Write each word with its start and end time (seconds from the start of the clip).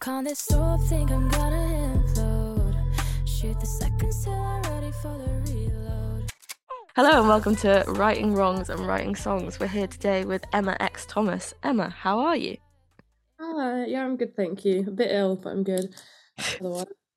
Can't 0.00 0.26
this 0.26 0.38
stop, 0.38 0.80
think 0.84 1.10
I'm 1.10 1.28
gonna 1.28 1.98
implode. 2.06 2.74
Shoot 3.26 3.60
the 3.60 3.66
seconds 3.66 4.24
till 4.24 4.32
I'm 4.32 4.62
ready 4.62 4.90
for 5.02 5.18
the 5.18 5.52
reload. 5.52 6.32
Hello 6.96 7.18
and 7.18 7.28
welcome 7.28 7.54
to 7.56 7.84
Writing 7.86 8.34
Wrongs 8.34 8.70
and 8.70 8.86
Writing 8.86 9.14
Songs. 9.14 9.60
We're 9.60 9.66
here 9.66 9.86
today 9.86 10.24
with 10.24 10.42
Emma 10.54 10.74
X 10.80 11.04
Thomas. 11.04 11.52
Emma, 11.62 11.90
how 11.90 12.18
are 12.18 12.34
you? 12.34 12.56
Hi, 13.38 13.84
yeah, 13.84 14.02
I'm 14.02 14.16
good, 14.16 14.34
thank 14.34 14.64
you. 14.64 14.86
A 14.88 14.90
bit 14.90 15.10
ill, 15.10 15.36
but 15.36 15.50
I'm 15.50 15.64
good. 15.64 15.94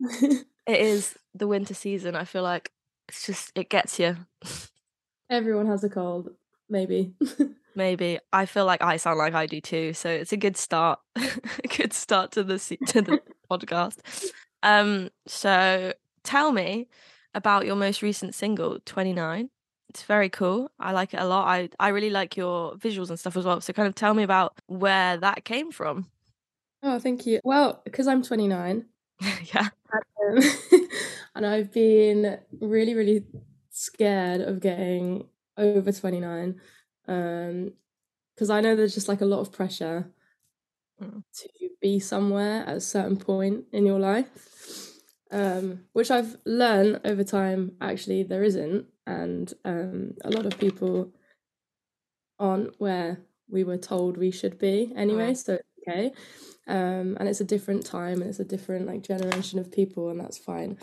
It 0.66 0.80
is 0.80 1.18
the 1.34 1.48
winter 1.48 1.74
season. 1.74 2.18
I 2.18 2.26
feel 2.26 2.44
like 2.44 2.74
it's 3.08 3.26
just 3.26 3.54
it 3.56 3.70
gets 3.70 3.98
you. 3.98 4.18
Everyone 5.30 5.68
has 5.68 5.86
a 5.86 5.90
cold, 5.90 6.32
maybe. 6.70 7.14
Maybe 7.76 8.20
I 8.32 8.46
feel 8.46 8.66
like 8.66 8.82
I 8.82 8.98
sound 8.98 9.18
like 9.18 9.34
I 9.34 9.46
do 9.46 9.62
too, 9.62 9.94
so 9.94 10.10
it's 10.10 10.32
a 10.34 10.38
good 10.38 10.58
start. 10.58 11.00
a 11.16 11.68
good 11.78 11.94
start 11.94 12.32
to 12.34 12.44
the 12.44 12.58
to 12.88 13.02
the 13.02 13.22
podcast. 13.50 14.32
Um, 14.62 15.10
so 15.28 15.94
tell 16.24 16.52
me 16.52 16.88
about 17.34 17.66
your 17.66 17.76
most 17.76 18.02
recent 18.02 18.36
single, 18.36 18.80
29. 18.86 19.50
It's 19.90 20.04
very 20.04 20.30
cool. 20.30 20.72
I 20.80 20.92
like 20.92 21.14
it 21.14 21.20
a 21.20 21.26
lot. 21.26 21.48
I 21.48 21.70
I 21.80 21.90
really 21.90 22.10
like 22.10 22.38
your 22.38 22.76
visuals 22.76 23.10
and 23.10 23.20
stuff 23.20 23.38
as 23.38 23.46
well. 23.46 23.62
So 23.62 23.74
kind 23.74 23.88
of 23.88 23.96
tell 23.96 24.14
me 24.14 24.24
about 24.24 24.60
where 24.68 25.18
that 25.18 25.46
came 25.46 25.72
from. 25.72 26.08
oh, 26.84 27.00
thank 27.00 27.26
you. 27.26 27.40
Well, 27.44 27.82
because 27.86 28.08
I'm 28.08 28.24
29, 28.24 28.86
yeah. 29.54 29.70
um, 29.94 30.40
and 31.36 31.46
I've 31.46 31.72
been 31.72 32.40
really, 32.60 32.94
really 32.94 33.26
scared 33.70 34.42
of 34.42 34.60
getting 34.60 35.28
over 35.58 35.92
29, 35.92 36.60
um, 37.08 37.74
because 38.36 38.50
I 38.50 38.62
know 38.62 38.76
there's 38.76 38.96
just 38.96 39.08
like 39.08 39.22
a 39.22 39.26
lot 39.26 39.40
of 39.40 39.52
pressure 39.52 40.12
Mm. 41.02 41.24
to 41.42 41.50
be 41.82 42.00
somewhere 42.00 42.64
at 42.68 42.78
a 42.78 42.82
certain 42.82 43.18
point 43.18 43.66
in 43.72 43.84
your 43.86 44.00
life, 44.00 44.94
um, 45.32 45.86
which 45.94 46.12
I've 46.12 46.38
learned 46.46 47.02
over 47.04 47.24
time. 47.24 47.76
Actually, 47.82 48.24
there 48.24 48.44
isn't, 48.44 48.86
and 49.08 49.52
um, 49.66 50.14
a 50.24 50.30
lot 50.30 50.46
of 50.46 50.58
people 50.60 51.12
aren't 52.40 52.80
where 52.80 53.22
we 53.50 53.64
were 53.64 53.78
told 53.78 54.18
we 54.18 54.32
should 54.32 54.60
be 54.60 54.94
anyway. 54.96 55.34
So 55.34 55.60
okay, 55.88 56.12
um, 56.68 57.18
and 57.20 57.28
it's 57.28 57.42
a 57.42 57.46
different 57.46 57.86
time 57.86 58.22
and 58.22 58.30
it's 58.30 58.40
a 58.40 58.46
different 58.46 58.86
like 58.88 59.02
generation 59.02 59.60
of 59.60 59.72
people, 59.72 60.10
and 60.10 60.20
that's 60.20 60.38
fine. 60.38 60.78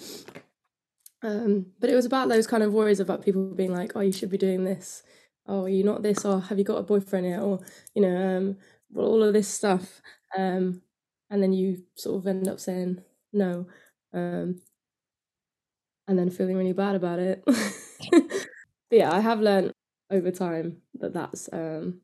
Um, 1.22 1.66
but 1.78 1.91
it 1.91 1.94
was 1.94 2.06
about 2.06 2.28
those 2.28 2.47
kind 2.47 2.62
of 2.62 2.72
worries 2.72 3.00
about 3.00 3.22
people 3.22 3.55
being 3.55 3.72
like, 3.72 3.92
"Oh, 3.94 4.00
you 4.00 4.12
should 4.12 4.31
be 4.31 4.39
doing 4.39 4.64
this." 4.64 5.03
Oh, 5.51 5.65
are 5.65 5.69
you 5.69 5.84
not 5.84 6.03
this? 6.03 6.25
Or 6.25 6.41
have 6.41 6.59
you 6.59 6.65
got 6.65 6.79
a 6.79 6.83
boyfriend 6.84 7.27
yet? 7.27 7.41
Or 7.43 7.61
you 7.95 8.03
know, 8.03 8.39
um, 8.39 8.56
all 8.97 9.23
of 9.25 9.33
this 9.34 9.48
stuff. 9.48 10.01
Um, 10.37 10.83
and 11.31 11.43
then 11.43 11.53
you 11.53 11.84
sort 11.97 12.19
of 12.19 12.27
end 12.27 12.48
up 12.48 12.61
saying 12.61 13.03
no, 13.33 13.67
um, 14.15 14.61
and 16.09 16.19
then 16.19 16.31
feeling 16.31 16.56
really 16.56 16.73
bad 16.73 16.95
about 16.95 17.19
it. 17.19 17.45
yeah, 18.91 19.12
I 19.12 19.21
have 19.21 19.41
learned 19.41 19.73
over 20.11 20.31
time 20.31 20.78
that 20.95 21.12
that's 21.15 21.48
um, 21.53 22.01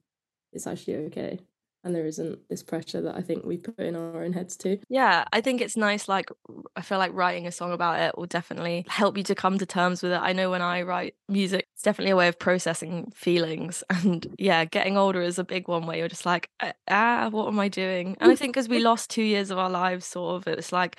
it's 0.53 0.67
actually 0.67 0.97
okay, 1.07 1.41
and 1.87 1.95
there 1.95 2.05
isn't 2.05 2.48
this 2.48 2.65
pressure 2.65 3.01
that 3.01 3.15
I 3.15 3.23
think 3.23 3.45
we 3.45 3.56
put 3.59 3.79
in 3.79 3.95
our 3.95 4.23
own 4.25 4.33
heads 4.33 4.56
too. 4.56 4.81
Yeah, 4.89 5.25
I 5.33 5.41
think 5.41 5.61
it's 5.61 5.77
nice. 5.77 6.09
Like, 6.09 6.31
I 6.75 6.83
feel 6.83 6.98
like 6.98 7.12
writing 7.15 7.47
a 7.47 7.53
song 7.53 7.73
about 7.73 8.01
it 8.01 8.19
will 8.19 8.27
definitely 8.27 8.84
help 8.89 9.17
you 9.17 9.23
to 9.23 9.37
come 9.37 9.56
to 9.59 9.67
terms 9.67 10.03
with 10.03 10.11
it. 10.11 10.20
I 10.20 10.33
know 10.33 10.51
when 10.51 10.62
I 10.62 10.83
write 10.83 11.15
music, 11.28 11.69
it's 11.73 11.83
definitely 11.83 12.11
a 12.11 12.17
way 12.17 12.27
of 12.27 12.39
processing 12.39 13.12
feelings. 13.15 13.84
And 13.97 14.27
yeah, 14.39 14.65
getting 14.65 14.97
older 14.98 15.23
is 15.23 15.39
a 15.39 15.45
big 15.45 15.69
one 15.69 15.87
where 15.87 15.97
you're 15.97 16.09
just 16.09 16.27
like, 16.27 16.51
"Ah, 16.61 16.73
ah, 16.89 17.28
what 17.31 17.47
am 17.47 17.59
I 17.59 17.69
doing? 17.69 18.17
And 18.21 18.31
I 18.31 18.37
think 18.37 18.53
because 18.53 18.69
we 18.69 18.81
lost 18.81 19.09
two 19.09 19.23
years 19.23 19.50
of 19.50 19.59
our 19.59 19.71
lives, 19.71 20.06
sort 20.06 20.37
of, 20.37 20.53
it's 20.53 20.73
like 20.73 20.98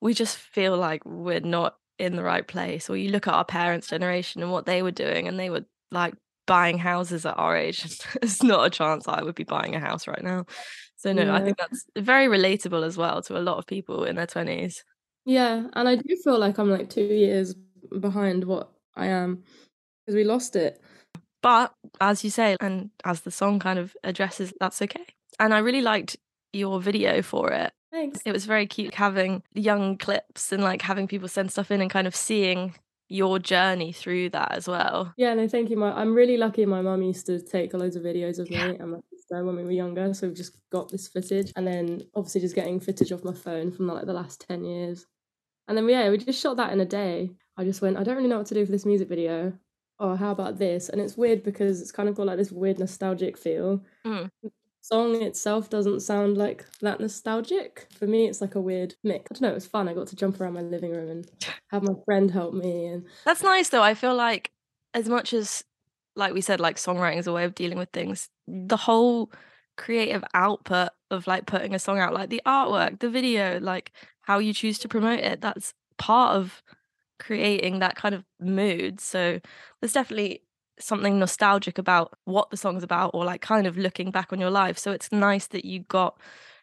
we 0.00 0.14
just 0.14 0.38
feel 0.38 0.76
like 0.76 1.04
we're 1.04 1.40
not 1.40 1.76
in 1.98 2.16
the 2.16 2.24
right 2.24 2.46
place. 2.46 2.88
Or 2.90 2.96
you 2.96 3.10
look 3.10 3.28
at 3.28 3.34
our 3.34 3.44
parents' 3.44 3.88
generation 3.88 4.42
and 4.42 4.50
what 4.50 4.66
they 4.66 4.82
were 4.82 4.90
doing, 4.90 5.28
and 5.28 5.38
they 5.38 5.50
were 5.50 5.64
like 5.90 6.14
buying 6.46 6.78
houses 6.78 7.26
at 7.26 7.36
our 7.36 7.56
age. 7.56 7.82
There's 8.20 8.42
not 8.42 8.66
a 8.66 8.70
chance 8.70 9.06
I 9.08 9.22
would 9.22 9.34
be 9.34 9.44
buying 9.44 9.74
a 9.74 9.80
house 9.80 10.06
right 10.06 10.22
now. 10.22 10.46
So 10.96 11.12
no, 11.12 11.32
I 11.32 11.42
think 11.42 11.58
that's 11.58 11.84
very 11.98 12.26
relatable 12.26 12.84
as 12.84 12.96
well 12.96 13.20
to 13.22 13.38
a 13.38 13.40
lot 13.40 13.58
of 13.58 13.66
people 13.66 14.04
in 14.04 14.16
their 14.16 14.26
twenties. 14.26 14.82
Yeah, 15.24 15.66
and 15.74 15.88
I 15.88 15.96
do 15.96 16.16
feel 16.22 16.38
like 16.38 16.58
I'm 16.58 16.70
like 16.70 16.88
two 16.88 17.02
years 17.02 17.54
behind 18.00 18.44
what 18.44 18.70
I 18.94 19.06
am 19.06 19.42
because 20.04 20.16
we 20.16 20.24
lost 20.24 20.56
it. 20.56 20.80
But 21.42 21.72
as 22.00 22.24
you 22.24 22.30
say, 22.30 22.56
and 22.60 22.90
as 23.04 23.20
the 23.20 23.30
song 23.30 23.58
kind 23.58 23.78
of 23.78 23.94
addresses, 24.02 24.52
that's 24.58 24.80
okay. 24.82 25.04
And 25.38 25.52
I 25.52 25.58
really 25.58 25.82
liked 25.82 26.16
your 26.52 26.80
video 26.80 27.22
for 27.22 27.52
it. 27.52 27.72
Thanks. 27.92 28.20
It 28.24 28.32
was 28.32 28.46
very 28.46 28.66
cute 28.66 28.94
having 28.94 29.42
young 29.54 29.96
clips 29.96 30.52
and 30.52 30.62
like 30.62 30.82
having 30.82 31.06
people 31.06 31.28
send 31.28 31.52
stuff 31.52 31.70
in 31.70 31.80
and 31.80 31.90
kind 31.90 32.06
of 32.06 32.16
seeing 32.16 32.74
your 33.08 33.38
journey 33.38 33.92
through 33.92 34.30
that 34.30 34.52
as 34.52 34.66
well. 34.66 35.12
Yeah, 35.16 35.34
no, 35.34 35.46
thank 35.48 35.70
you. 35.70 35.76
My, 35.76 35.92
I'm 35.92 36.14
really 36.14 36.36
lucky. 36.36 36.66
My 36.66 36.80
mum 36.82 37.02
used 37.02 37.26
to 37.26 37.40
take 37.40 37.72
loads 37.74 37.96
of 37.96 38.02
videos 38.02 38.38
of 38.38 38.50
me 38.50 38.56
Yeah. 38.56 38.72
and 38.80 38.90
my 38.92 38.98
sister 39.12 39.44
when 39.44 39.56
we 39.56 39.64
were 39.64 39.70
younger, 39.70 40.12
so 40.14 40.26
we've 40.26 40.36
just 40.36 40.56
got 40.70 40.90
this 40.90 41.06
footage, 41.08 41.52
and 41.56 41.66
then 41.66 42.02
obviously 42.14 42.40
just 42.40 42.54
getting 42.56 42.80
footage 42.80 43.12
off 43.12 43.22
my 43.24 43.32
phone 43.34 43.70
from 43.72 43.86
like 43.86 44.06
the 44.06 44.12
last 44.12 44.44
ten 44.48 44.64
years, 44.64 45.06
and 45.68 45.76
then 45.76 45.88
yeah, 45.88 46.10
we 46.10 46.18
just 46.18 46.40
shot 46.40 46.56
that 46.56 46.72
in 46.72 46.80
a 46.80 46.84
day. 46.84 47.30
I 47.56 47.64
just 47.64 47.80
went, 47.80 47.96
I 47.96 48.02
don't 48.02 48.16
really 48.16 48.28
know 48.28 48.38
what 48.38 48.46
to 48.48 48.54
do 48.54 48.66
for 48.66 48.72
this 48.72 48.84
music 48.86 49.08
video. 49.08 49.52
Oh, 49.98 50.14
how 50.14 50.30
about 50.30 50.58
this? 50.58 50.90
And 50.90 51.00
it's 51.00 51.16
weird 51.16 51.42
because 51.42 51.80
it's 51.80 51.90
kind 51.92 52.06
of 52.08 52.14
got 52.16 52.26
like 52.26 52.36
this 52.36 52.52
weird 52.52 52.78
nostalgic 52.78 53.38
feel. 53.38 53.82
Mm. 54.06 54.28
Song 54.88 55.20
itself 55.22 55.68
doesn't 55.68 56.00
sound 56.00 56.36
like 56.36 56.64
that 56.80 57.00
nostalgic. 57.00 57.88
For 57.98 58.06
me, 58.06 58.26
it's 58.26 58.40
like 58.40 58.54
a 58.54 58.60
weird 58.60 58.94
mix. 59.02 59.24
I 59.30 59.34
don't 59.34 59.42
know. 59.42 59.50
It 59.50 59.54
was 59.54 59.66
fun. 59.66 59.88
I 59.88 59.94
got 59.94 60.06
to 60.08 60.16
jump 60.16 60.40
around 60.40 60.54
my 60.54 60.62
living 60.62 60.92
room 60.92 61.10
and 61.10 61.30
have 61.70 61.82
my 61.82 61.94
friend 62.04 62.30
help 62.30 62.54
me, 62.54 62.86
and 62.86 63.04
That's 63.24 63.42
nice 63.42 63.68
though. 63.68 63.82
I 63.82 63.94
feel 63.94 64.14
like 64.14 64.52
as 64.94 65.08
much 65.08 65.32
as 65.32 65.64
like 66.14 66.32
we 66.32 66.40
said, 66.40 66.60
like 66.60 66.76
songwriting 66.76 67.18
is 67.18 67.26
a 67.26 67.32
way 67.32 67.44
of 67.44 67.54
dealing 67.54 67.78
with 67.78 67.90
things, 67.92 68.28
the 68.46 68.76
whole 68.76 69.30
creative 69.76 70.24
output 70.34 70.90
of 71.10 71.26
like 71.26 71.46
putting 71.46 71.74
a 71.74 71.78
song 71.78 71.98
out, 71.98 72.14
like 72.14 72.30
the 72.30 72.40
artwork, 72.46 73.00
the 73.00 73.10
video, 73.10 73.60
like 73.60 73.92
how 74.22 74.38
you 74.38 74.52
choose 74.54 74.78
to 74.78 74.88
promote 74.88 75.20
it, 75.20 75.40
that's 75.40 75.74
part 75.98 76.36
of 76.36 76.62
creating 77.18 77.80
that 77.80 77.96
kind 77.96 78.14
of 78.14 78.24
mood. 78.40 79.00
So 79.00 79.40
there's 79.80 79.92
definitely 79.92 80.42
something 80.78 81.18
nostalgic 81.18 81.78
about 81.78 82.18
what 82.24 82.50
the 82.50 82.56
song's 82.56 82.82
about 82.82 83.10
or 83.14 83.24
like 83.24 83.40
kind 83.40 83.66
of 83.66 83.76
looking 83.76 84.10
back 84.10 84.32
on 84.32 84.40
your 84.40 84.50
life. 84.50 84.78
So 84.78 84.92
it's 84.92 85.12
nice 85.12 85.46
that 85.48 85.64
you 85.64 85.80
got 85.80 86.18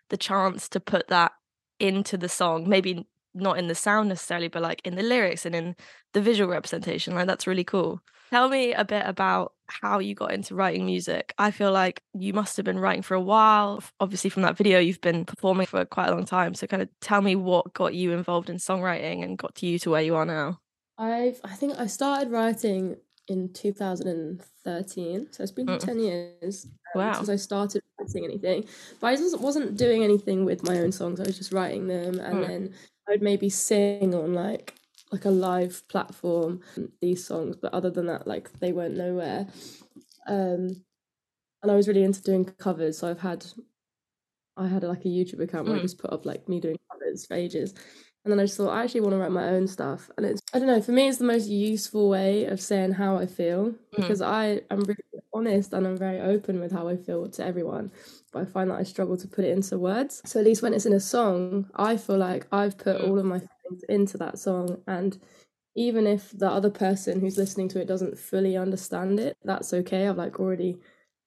the 0.09 0.18
chance 0.18 0.69
to 0.69 0.79
put 0.79 1.07
that 1.07 1.31
into 1.79 2.18
the 2.18 2.29
song. 2.29 2.69
Maybe 2.69 3.07
not 3.34 3.57
in 3.57 3.68
the 3.68 3.75
sound 3.75 4.09
necessarily, 4.09 4.47
but 4.47 4.62
like 4.62 4.81
in 4.85 4.96
the 4.96 5.03
lyrics 5.03 5.46
and 5.46 5.56
in 5.56 5.75
the 6.13 6.22
visual 6.22 6.50
representation. 6.50 7.16
Like 7.16 7.28
that's 7.28 7.47
really 7.47 7.63
cool. 7.63 8.02
Tell 8.29 8.50
me 8.50 8.73
a 8.73 8.85
bit 8.85 9.03
about 9.06 9.53
how 9.68 10.00
you 10.00 10.16
got 10.16 10.31
into 10.31 10.56
writing 10.56 10.85
music. 10.85 11.34
I 11.38 11.52
feel 11.52 11.72
like 11.72 12.02
you 12.13 12.34
must 12.34 12.57
have 12.57 12.66
been 12.66 12.79
writing 12.79 13.03
for 13.03 13.13
a 13.13 13.22
while. 13.22 13.84
Obviously, 14.00 14.29
from 14.29 14.41
that 14.41 14.57
video, 14.57 14.79
you've 14.79 15.02
been 15.02 15.25
performing 15.25 15.68
for 15.68 15.85
quite 15.85 16.07
a 16.07 16.12
long 16.12 16.25
time. 16.25 16.56
So, 16.56 16.66
kind 16.66 16.81
of 16.81 16.90
tell 17.00 17.22
me 17.22 17.35
what 17.35 17.73
got 17.73 17.94
you 17.94 18.12
involved 18.12 18.50
in 18.50 18.57
songwriting 18.57 19.23
and 19.23 19.38
got 19.38 19.62
you 19.62 19.78
to 19.79 19.91
where 19.91 20.02
you 20.02 20.16
are 20.16 20.25
now. 20.25 20.59
I've 20.97 21.41
I 21.44 21.53
think 21.53 21.78
I 21.78 21.88
started 21.88 22.31
writing 22.31 22.97
in 23.28 23.51
2013, 23.53 25.31
so 25.31 25.44
it's 25.44 25.51
been 25.51 25.67
Mm. 25.67 25.79
10 25.79 26.00
years 26.00 26.67
um, 26.95 27.01
Wow. 27.01 27.13
since 27.13 27.29
I 27.29 27.35
started 27.38 27.81
writing 28.00 28.25
anything. 28.25 28.66
But 29.00 29.07
I 29.07 29.16
just 29.16 29.39
wasn't 29.39 29.78
doing 29.78 30.03
anything 30.03 30.45
with 30.45 30.63
my 30.63 30.79
own 30.79 30.91
songs. 30.91 31.19
I 31.19 31.23
was 31.25 31.38
just 31.38 31.51
writing 31.53 31.88
them, 31.88 32.19
and 32.19 32.44
Mm. 32.44 32.50
then 32.50 32.73
I'd 33.09 33.22
maybe 33.22 33.50
sing 33.50 34.13
on 34.16 34.34
like 34.34 34.75
like 35.11 35.25
a 35.25 35.29
live 35.31 35.88
platform 35.89 36.61
these 37.01 37.25
songs. 37.25 37.56
But 37.57 37.73
other 37.73 37.89
than 37.91 38.07
that, 38.07 38.28
like 38.28 38.51
they 38.59 38.73
went 38.73 38.97
nowhere. 38.97 39.47
Um, 40.28 40.84
and 41.64 41.72
I 41.72 41.75
was 41.75 41.87
really 41.87 42.03
into 42.03 42.22
doing 42.23 42.46
covers, 42.46 42.97
so 42.99 43.09
I've 43.09 43.20
had 43.22 43.46
I 44.58 44.67
had 44.67 44.84
like 44.84 45.05
a 45.05 45.09
YouTube 45.09 45.40
account 45.41 45.67
where 45.67 45.78
I 45.78 45.79
Mm. 45.79 45.81
just 45.81 45.97
put 45.97 46.11
up 46.14 46.25
like 46.25 46.47
me 46.47 46.59
doing 46.59 46.78
covers 46.91 47.25
for 47.25 47.34
ages. 47.35 47.73
And 48.25 48.31
then 48.31 48.40
I 48.40 48.43
just 48.46 48.55
thought 48.58 48.70
I 48.70 48.84
actually 48.84 49.02
want 49.02 49.14
to 49.14 49.17
write 49.17 49.31
my 49.31 49.49
own 49.49 49.67
stuff. 49.67 50.09
And 50.17 50.25
it's 50.25 50.41
I 50.53 50.59
don't 50.59 50.67
know, 50.67 50.81
for 50.81 50.93
me 50.93 51.09
it's 51.09 51.17
the 51.17 51.25
most 51.25 51.47
useful 51.49 52.09
way 52.09 52.46
of 52.46 52.61
saying 52.61 52.93
how 52.93 53.17
I 53.17 53.25
feel 53.25 53.73
because 53.96 54.22
I 54.22 54.61
am 54.72 54.79
really 54.84 55.03
honest 55.34 55.73
and 55.73 55.85
I'm 55.85 55.97
very 55.97 56.22
open 56.22 56.59
with 56.59 56.72
how 56.72 56.87
I 56.87 56.96
feel 56.96 57.28
to 57.29 57.46
everyone. 57.46 57.91
But 58.31 58.43
I 58.43 58.46
find 58.46 58.70
that 58.72 58.79
I 58.79 58.84
struggle 58.84 59.17
to 59.17 59.28
put 59.28 59.43
it 59.46 59.52
into 59.52 59.78
words. 59.78 60.22
So 60.25 60.40
at 60.40 60.46
least 60.46 60.61
when 60.61 60.73
it's 60.73 60.85
in 60.85 60.93
a 60.93 60.99
song, 61.02 61.70
I 61.75 61.97
feel 61.97 62.17
like 62.17 62.47
I've 62.52 62.78
put 62.78 63.02
Mm. 63.02 63.08
all 63.09 63.20
of 63.20 63.25
my 63.25 63.40
feelings 63.40 63.84
into 63.90 64.17
that 64.20 64.40
song 64.40 64.81
and 64.87 65.20
even 65.75 66.05
if 66.05 66.31
the 66.31 66.49
other 66.49 66.70
person 66.70 67.20
who's 67.20 67.37
listening 67.37 67.67
to 67.70 67.81
it 67.81 67.87
doesn't 67.87 68.17
fully 68.17 68.55
understand 68.55 69.20
it, 69.20 69.35
that's 69.43 69.73
okay. 69.73 70.08
I've 70.08 70.17
like 70.17 70.40
already 70.40 70.78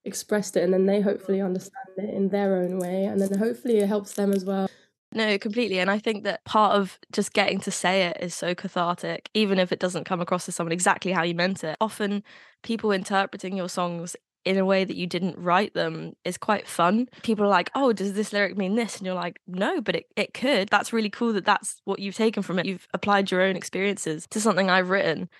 expressed 0.04 0.56
it 0.56 0.62
and 0.62 0.72
then 0.72 0.86
they 0.86 1.00
hopefully 1.00 1.40
understand 1.40 1.88
it 1.98 2.14
in 2.14 2.28
their 2.28 2.56
own 2.56 2.78
way 2.78 3.04
and 3.06 3.20
then 3.20 3.36
hopefully 3.38 3.78
it 3.78 3.88
helps 3.88 4.12
them 4.14 4.32
as 4.32 4.44
well. 4.44 4.68
No, 5.16 5.38
completely. 5.38 5.78
And 5.78 5.90
I 5.90 5.98
think 5.98 6.24
that 6.24 6.44
part 6.44 6.76
of 6.76 6.98
just 7.10 7.32
getting 7.32 7.58
to 7.60 7.70
say 7.70 8.02
it 8.04 8.18
is 8.20 8.34
so 8.34 8.54
cathartic, 8.54 9.30
even 9.32 9.58
if 9.58 9.72
it 9.72 9.78
doesn't 9.80 10.04
come 10.04 10.20
across 10.20 10.44
to 10.44 10.52
someone 10.52 10.72
exactly 10.72 11.10
how 11.10 11.22
you 11.22 11.34
meant 11.34 11.64
it. 11.64 11.76
Often 11.80 12.22
people 12.62 12.92
interpreting 12.92 13.56
your 13.56 13.70
songs 13.70 14.14
in 14.44 14.58
a 14.58 14.64
way 14.66 14.84
that 14.84 14.94
you 14.94 15.06
didn't 15.06 15.38
write 15.38 15.72
them 15.72 16.12
is 16.24 16.36
quite 16.36 16.68
fun. 16.68 17.08
People 17.22 17.46
are 17.46 17.48
like, 17.48 17.70
"Oh, 17.74 17.94
does 17.94 18.12
this 18.12 18.32
lyric 18.32 18.58
mean 18.58 18.74
this?" 18.74 18.98
And 18.98 19.06
you're 19.06 19.14
like, 19.14 19.40
"No, 19.46 19.80
but 19.80 19.96
it, 19.96 20.04
it 20.16 20.34
could." 20.34 20.68
That's 20.68 20.92
really 20.92 21.10
cool 21.10 21.32
that 21.32 21.46
that's 21.46 21.80
what 21.86 21.98
you've 21.98 22.14
taken 22.14 22.42
from 22.42 22.58
it. 22.58 22.66
You've 22.66 22.86
applied 22.94 23.30
your 23.30 23.40
own 23.42 23.56
experiences 23.56 24.26
to 24.30 24.40
something 24.40 24.68
I've 24.70 24.90
written. 24.90 25.30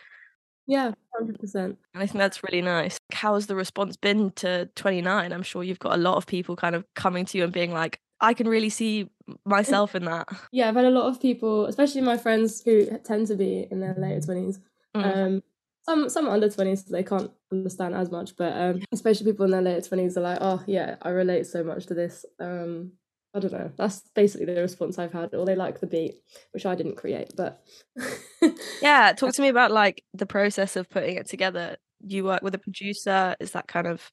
Yeah, 0.67 0.87
100%. 1.13 1.79
And 1.95 2.03
I 2.03 2.07
think 2.07 2.19
that's 2.19 2.43
really 2.43 2.61
nice. 2.63 2.99
How 3.13 3.35
has 3.35 3.47
the 3.47 3.55
response 3.55 3.97
been 3.97 4.33
to 4.33 4.67
29? 4.75 5.33
I'm 5.33 5.43
sure 5.43 5.63
you've 5.63 5.79
got 5.79 5.95
a 5.95 6.01
lot 6.03 6.17
of 6.17 6.27
people 6.27 6.57
kind 6.57 6.75
of 6.75 6.85
coming 6.95 7.25
to 7.27 7.39
you 7.39 7.45
and 7.45 7.53
being 7.53 7.73
like, 7.73 8.01
I 8.21 8.35
can 8.35 8.49
really 8.49 8.71
see 8.71 9.09
myself 9.45 9.95
in 9.95 10.05
that. 10.05 10.29
Yeah, 10.53 10.69
I've 10.69 10.77
had 10.77 10.85
a 10.85 10.91
lot 10.91 11.09
of 11.09 11.21
people, 11.21 11.67
especially 11.67 12.01
my 12.01 12.17
friends 12.17 12.63
who 12.63 12.87
tend 13.05 13.27
to 13.29 13.37
be 13.37 13.67
in 13.71 13.81
their 13.81 13.95
later 13.99 14.21
20s. 14.21 14.59
Mm. 14.97 15.17
Um, 15.17 15.43
some 15.83 16.09
some 16.09 16.29
under 16.29 16.49
20s, 16.49 16.87
so 16.87 16.93
they 16.93 17.03
can't 17.03 17.31
understand 17.53 17.95
as 17.95 18.11
much, 18.11 18.37
but 18.37 18.53
um, 18.53 18.83
especially 18.93 19.31
people 19.31 19.45
in 19.45 19.53
their 19.53 19.63
later 19.63 19.81
20s 19.81 20.17
are 20.17 20.21
like, 20.21 20.39
oh, 20.41 20.63
yeah, 20.67 20.97
I 21.03 21.11
relate 21.11 21.47
so 21.47 21.63
much 21.63 21.87
to 21.87 21.95
this. 21.95 22.25
Um, 22.41 22.93
I 23.35 23.39
don't 23.39 23.53
know. 23.53 23.71
That's 23.77 24.01
basically 24.15 24.47
the 24.47 24.63
response 24.63 24.99
I've 24.99 25.13
had. 25.13 25.35
Or 25.35 25.45
they 25.45 25.55
like 25.55 25.81
the 25.81 25.87
beat, 25.87 26.15
which 26.53 26.65
I 26.65 26.75
didn't 26.75 26.97
create, 26.97 27.35
but 27.37 27.63
yeah, 28.83 29.13
talk 29.13 29.35
to 29.35 29.43
me 29.43 29.49
about 29.49 29.71
like 29.71 30.03
the 30.15 30.27
process 30.27 30.75
of 30.75 30.89
putting 30.89 31.17
it 31.17 31.29
together. 31.29 31.77
You 32.01 32.25
work 32.25 32.43
with 32.43 32.55
a 32.55 32.59
producer. 32.59 33.37
Is 33.39 33.53
that 33.53 33.69
kind 33.69 33.87
of 33.87 34.11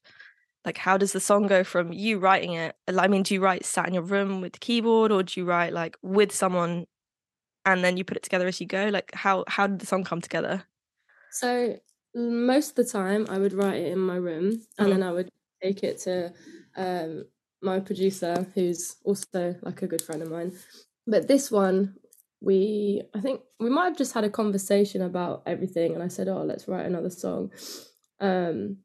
like 0.64 0.78
how 0.78 0.96
does 0.96 1.12
the 1.12 1.20
song 1.20 1.46
go 1.46 1.64
from 1.64 1.92
you 1.92 2.18
writing 2.18 2.54
it? 2.54 2.76
I 2.88 3.08
mean, 3.08 3.22
do 3.22 3.34
you 3.34 3.40
write 3.40 3.64
sat 3.64 3.86
in 3.88 3.94
your 3.94 4.02
room 4.02 4.40
with 4.40 4.54
the 4.54 4.58
keyboard, 4.58 5.12
or 5.12 5.22
do 5.22 5.40
you 5.40 5.46
write 5.46 5.72
like 5.72 5.96
with 6.02 6.32
someone, 6.32 6.86
and 7.64 7.84
then 7.84 7.96
you 7.96 8.04
put 8.04 8.16
it 8.16 8.22
together 8.22 8.46
as 8.46 8.60
you 8.60 8.66
go? 8.66 8.88
Like 8.88 9.14
how 9.14 9.44
how 9.48 9.66
did 9.66 9.80
the 9.80 9.86
song 9.86 10.04
come 10.04 10.20
together? 10.20 10.64
So 11.30 11.78
most 12.14 12.70
of 12.70 12.74
the 12.76 12.84
time, 12.84 13.26
I 13.28 13.38
would 13.38 13.52
write 13.52 13.80
it 13.82 13.92
in 13.92 13.98
my 13.98 14.16
room, 14.16 14.62
and 14.78 14.92
then 14.92 15.02
I 15.02 15.12
would 15.12 15.30
take 15.62 15.82
it 15.82 15.98
to 16.00 16.32
um, 16.76 17.26
my 17.60 17.80
producer, 17.80 18.46
who's 18.54 18.96
also 19.04 19.56
like 19.62 19.82
a 19.82 19.86
good 19.86 20.02
friend 20.02 20.22
of 20.22 20.30
mine. 20.30 20.52
But 21.06 21.28
this 21.28 21.50
one, 21.50 21.96
we 22.40 23.02
I 23.14 23.20
think 23.20 23.40
we 23.58 23.70
might 23.70 23.86
have 23.86 23.96
just 23.96 24.12
had 24.14 24.24
a 24.24 24.30
conversation 24.30 25.02
about 25.02 25.42
everything, 25.46 25.94
and 25.94 26.02
I 26.02 26.08
said, 26.08 26.28
"Oh, 26.28 26.42
let's 26.42 26.68
write 26.68 26.86
another 26.86 27.10
song." 27.10 27.52
Um, 28.20 28.83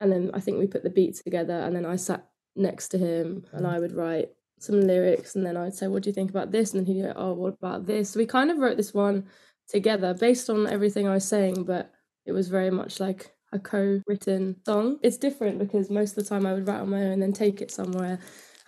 and 0.00 0.12
then 0.12 0.30
I 0.34 0.40
think 0.40 0.58
we 0.58 0.66
put 0.66 0.82
the 0.82 0.90
beat 0.90 1.16
together, 1.16 1.60
and 1.60 1.74
then 1.74 1.86
I 1.86 1.96
sat 1.96 2.26
next 2.54 2.88
to 2.88 2.98
him, 2.98 3.46
and 3.52 3.66
I 3.66 3.78
would 3.78 3.92
write 3.92 4.30
some 4.58 4.80
lyrics, 4.80 5.36
and 5.36 5.44
then 5.44 5.56
I'd 5.56 5.74
say, 5.74 5.88
"What 5.88 6.02
do 6.02 6.10
you 6.10 6.14
think 6.14 6.30
about 6.30 6.50
this?" 6.52 6.72
And 6.72 6.86
then 6.86 6.94
he'd 6.94 7.02
go, 7.02 7.12
"Oh, 7.16 7.32
what 7.34 7.54
about 7.54 7.86
this?" 7.86 8.10
So 8.10 8.18
we 8.18 8.26
kind 8.26 8.50
of 8.50 8.58
wrote 8.58 8.76
this 8.76 8.94
one 8.94 9.26
together 9.68 10.14
based 10.14 10.48
on 10.50 10.66
everything 10.66 11.06
I 11.06 11.14
was 11.14 11.24
saying, 11.24 11.64
but 11.64 11.92
it 12.24 12.32
was 12.32 12.48
very 12.48 12.70
much 12.70 13.00
like 13.00 13.32
a 13.52 13.58
co-written 13.58 14.56
song. 14.64 14.98
It's 15.02 15.16
different 15.18 15.58
because 15.58 15.90
most 15.90 16.16
of 16.16 16.24
the 16.24 16.28
time 16.28 16.46
I 16.46 16.54
would 16.54 16.66
write 16.66 16.80
on 16.80 16.90
my 16.90 17.02
own 17.02 17.12
and 17.12 17.22
then 17.22 17.32
take 17.32 17.60
it 17.60 17.70
somewhere, 17.70 18.18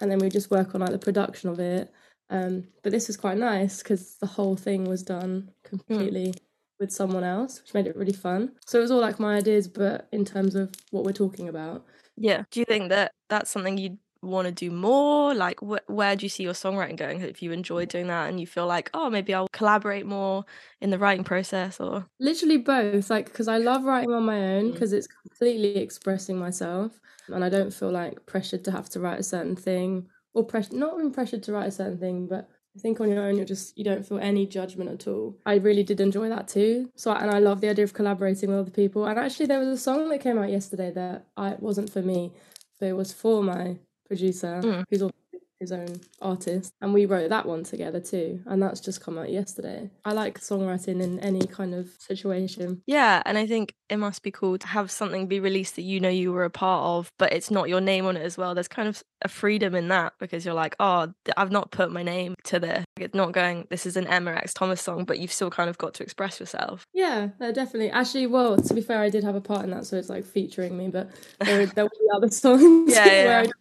and 0.00 0.10
then 0.10 0.18
we 0.18 0.28
just 0.28 0.50
work 0.50 0.74
on 0.74 0.80
like 0.80 0.90
the 0.90 0.98
production 0.98 1.50
of 1.50 1.60
it. 1.60 1.92
Um, 2.30 2.64
but 2.82 2.92
this 2.92 3.06
was 3.06 3.16
quite 3.16 3.38
nice 3.38 3.82
because 3.82 4.16
the 4.18 4.26
whole 4.26 4.56
thing 4.56 4.84
was 4.84 5.02
done 5.02 5.50
completely 5.64 6.34
with 6.80 6.92
someone 6.92 7.24
else, 7.24 7.60
which 7.60 7.74
made 7.74 7.86
it 7.86 7.96
really 7.96 8.12
fun. 8.12 8.52
So 8.66 8.78
it 8.78 8.82
was 8.82 8.90
all 8.90 9.00
like 9.00 9.18
my 9.18 9.36
ideas, 9.36 9.68
but 9.68 10.08
in 10.12 10.24
terms 10.24 10.54
of 10.54 10.72
what 10.90 11.04
we're 11.04 11.12
talking 11.12 11.48
about. 11.48 11.84
Yeah. 12.16 12.44
Do 12.50 12.60
you 12.60 12.66
think 12.66 12.88
that 12.90 13.12
that's 13.28 13.50
something 13.50 13.78
you'd 13.78 13.98
want 14.22 14.46
to 14.46 14.52
do 14.52 14.70
more? 14.70 15.34
Like, 15.34 15.60
wh- 15.60 15.88
where 15.88 16.16
do 16.16 16.24
you 16.24 16.28
see 16.28 16.42
your 16.42 16.52
songwriting 16.52 16.96
going? 16.96 17.20
If 17.20 17.42
you 17.42 17.52
enjoy 17.52 17.86
doing 17.86 18.08
that 18.08 18.28
and 18.28 18.40
you 18.40 18.46
feel 18.46 18.66
like, 18.66 18.90
oh, 18.94 19.10
maybe 19.10 19.34
I'll 19.34 19.48
collaborate 19.52 20.06
more 20.06 20.44
in 20.80 20.90
the 20.90 20.98
writing 20.98 21.24
process, 21.24 21.80
or 21.80 22.08
Literally 22.20 22.58
both, 22.58 23.10
like 23.10 23.26
because 23.26 23.46
I 23.48 23.58
love 23.58 23.84
writing 23.84 24.12
on 24.12 24.24
my 24.24 24.56
own 24.56 24.72
Mm. 24.72 24.72
because 24.72 24.92
it's 24.92 25.06
completely 25.06 25.76
expressing 25.76 26.36
myself, 26.38 27.00
and 27.28 27.44
I 27.44 27.48
don't 27.48 27.72
feel 27.72 27.90
like 27.92 28.26
pressured 28.26 28.64
to 28.64 28.72
have 28.72 28.88
to 28.90 29.00
write 29.00 29.20
a 29.20 29.22
certain 29.22 29.54
thing 29.56 30.08
or 30.34 30.44
pressure 30.44 30.74
not 30.76 30.94
even 30.94 31.12
pressured 31.12 31.42
to 31.44 31.52
write 31.52 31.68
a 31.68 31.70
certain 31.72 31.98
thing, 31.98 32.26
but 32.26 32.48
I 32.78 32.80
think 32.80 33.00
on 33.00 33.10
your 33.10 33.24
own 33.26 33.34
you're 33.36 33.44
just 33.44 33.76
you 33.76 33.82
don't 33.82 34.06
feel 34.06 34.20
any 34.20 34.46
judgment 34.46 34.88
at 34.88 35.08
all. 35.08 35.36
I 35.44 35.56
really 35.56 35.82
did 35.82 36.00
enjoy 36.00 36.28
that 36.28 36.46
too. 36.46 36.90
So 36.94 37.10
and 37.10 37.28
I 37.28 37.40
love 37.40 37.60
the 37.60 37.68
idea 37.68 37.84
of 37.84 37.92
collaborating 37.92 38.50
with 38.50 38.58
other 38.60 38.70
people. 38.70 39.04
And 39.04 39.18
actually 39.18 39.46
there 39.46 39.58
was 39.58 39.68
a 39.68 39.76
song 39.76 40.08
that 40.10 40.20
came 40.20 40.38
out 40.38 40.48
yesterday 40.48 40.92
that 40.92 41.26
I 41.36 41.50
it 41.54 41.60
wasn't 41.60 41.90
for 41.90 42.02
me, 42.02 42.32
but 42.78 42.86
it 42.86 42.92
was 42.92 43.12
for 43.12 43.42
my 43.42 43.78
producer 44.06 44.60
Mm. 44.62 44.84
who's 44.88 45.02
also 45.02 45.14
his 45.60 45.72
own 45.72 46.00
artist 46.22 46.72
and 46.80 46.94
we 46.94 47.04
wrote 47.04 47.30
that 47.30 47.46
one 47.46 47.64
together 47.64 48.00
too 48.00 48.40
and 48.46 48.62
that's 48.62 48.80
just 48.80 49.00
come 49.00 49.18
out 49.18 49.30
yesterday 49.30 49.90
i 50.04 50.12
like 50.12 50.38
songwriting 50.40 51.02
in 51.02 51.18
any 51.20 51.44
kind 51.46 51.74
of 51.74 51.88
situation 51.98 52.80
yeah. 52.86 53.22
And 53.26 53.36
I 53.36 53.46
think 53.46 53.74
it 53.88 53.96
must 53.96 54.22
be 54.22 54.30
cool 54.30 54.58
to 54.58 54.66
have 54.66 54.90
something 54.90 55.26
be 55.26 55.40
released 55.40 55.76
that 55.76 55.82
you 55.82 56.00
know 56.00 56.08
you 56.08 56.32
were 56.32 56.44
a 56.44 56.50
part 56.50 56.84
of, 56.84 57.10
but 57.18 57.32
it's 57.32 57.50
not 57.50 57.68
your 57.68 57.80
name 57.80 58.06
on 58.06 58.16
it 58.16 58.22
as 58.22 58.36
well. 58.38 58.54
There's 58.54 58.68
kind 58.68 58.88
of 58.88 59.02
a 59.22 59.28
freedom 59.28 59.74
in 59.74 59.88
that 59.88 60.14
because 60.18 60.44
you're 60.44 60.54
like, 60.54 60.74
oh, 60.80 61.12
I've 61.36 61.50
not 61.50 61.70
put 61.70 61.90
my 61.90 62.02
name 62.02 62.34
to 62.44 62.58
this. 62.60 62.84
It's 62.96 63.14
not 63.14 63.32
going. 63.32 63.66
This 63.70 63.86
is 63.86 63.96
an 63.96 64.06
Emma 64.06 64.32
X 64.32 64.54
Thomas 64.54 64.80
song, 64.80 65.04
but 65.04 65.18
you've 65.18 65.32
still 65.32 65.50
kind 65.50 65.68
of 65.68 65.76
got 65.78 65.94
to 65.94 66.02
express 66.02 66.40
yourself. 66.40 66.84
yeah 66.94 67.28
no, 67.40 67.52
definitely 67.52 67.90
actually 67.90 68.26
well 68.26 68.56
to 68.56 68.74
be 68.74 68.80
fair 68.80 69.00
i 69.00 69.08
did 69.10 69.24
have 69.24 69.34
a 69.34 69.40
part 69.40 69.64
in 69.64 69.70
that 69.70 69.86
so 69.86 69.96
it's 69.96 70.08
like 70.08 70.24
featuring 70.24 70.76
me 70.76 70.88
but 70.88 71.10
there, 71.40 71.66
there 71.66 71.84
will 71.84 71.90
be 71.90 72.08
other 72.14 72.30
songs 72.44 72.92
Yeah, 72.94 73.04
where 73.26 73.38
i 73.40 73.42
don't 73.44 73.52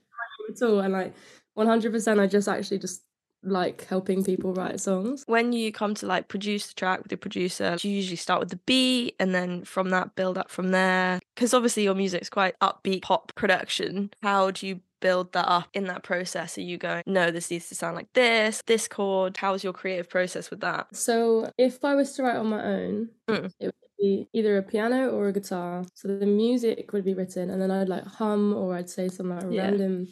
at 0.62 0.62
all 0.68 0.80
and 0.80 0.94
like 0.94 1.14
100% 1.58 2.20
i 2.20 2.28
just 2.28 2.48
actually 2.48 2.80
just 2.80 3.04
like 3.44 3.86
helping 3.86 4.24
people 4.24 4.54
write 4.54 4.80
songs 4.80 5.24
when 5.28 5.54
you 5.54 5.72
come 5.72 5.94
to 5.96 6.06
like 6.08 6.28
produce 6.28 6.68
the 6.68 6.74
track 6.74 7.00
with 7.00 7.10
the 7.10 7.18
producer, 7.18 7.76
do 7.80 7.88
you 7.88 7.96
usually 7.98 8.16
start 8.18 8.40
with 8.40 8.50
the 8.50 8.60
beat 8.66 9.16
and 9.20 9.34
then 9.34 9.64
from 9.64 9.90
that 9.92 10.16
build 10.16 10.38
up 10.38 10.50
from 10.50 10.70
there? 10.72 11.20
Because 11.36 11.54
obviously 11.54 11.84
your 11.84 11.94
music's 11.94 12.30
quite 12.30 12.60
upbeat 12.60 13.04
pop 13.04 13.34
production. 13.36 14.10
How 14.24 14.50
do 14.52 14.68
you 14.68 14.82
build 15.02 15.32
that 15.34 15.48
up 15.48 15.68
in 15.74 15.86
that 15.86 16.02
process? 16.04 16.58
Are 16.58 16.62
you 16.62 16.78
going, 16.78 17.04
no, 17.06 17.30
this 17.30 17.52
needs 17.52 17.70
to 17.70 17.76
sound 17.76 17.96
like 17.96 18.12
this, 18.14 18.64
this 18.66 18.88
chord? 18.88 19.38
How's 19.38 19.64
your 19.64 19.72
creative 19.74 20.10
process 20.10 20.50
with 20.50 20.62
that? 20.62 20.94
So 20.96 21.52
if 21.60 21.86
I 21.86 21.94
was 21.94 22.14
to 22.14 22.24
write 22.24 22.38
on 22.38 22.48
my 22.48 22.64
own, 22.64 23.10
Mm. 23.30 23.52
it 23.60 23.66
would 23.68 23.74
be 24.00 24.28
either 24.34 24.58
a 24.58 24.64
piano 24.64 25.10
or 25.12 25.28
a 25.28 25.34
guitar. 25.34 25.86
So 25.94 26.08
the 26.08 26.26
music 26.26 26.92
would 26.92 27.06
be 27.06 27.14
written, 27.14 27.50
and 27.52 27.62
then 27.62 27.70
I'd 27.72 27.88
like 27.88 28.04
hum 28.06 28.54
or 28.56 28.76
I'd 28.76 28.90
say 28.90 29.10
some 29.10 29.30
like 29.30 29.46
Yeah. 29.50 29.70
random 29.70 30.08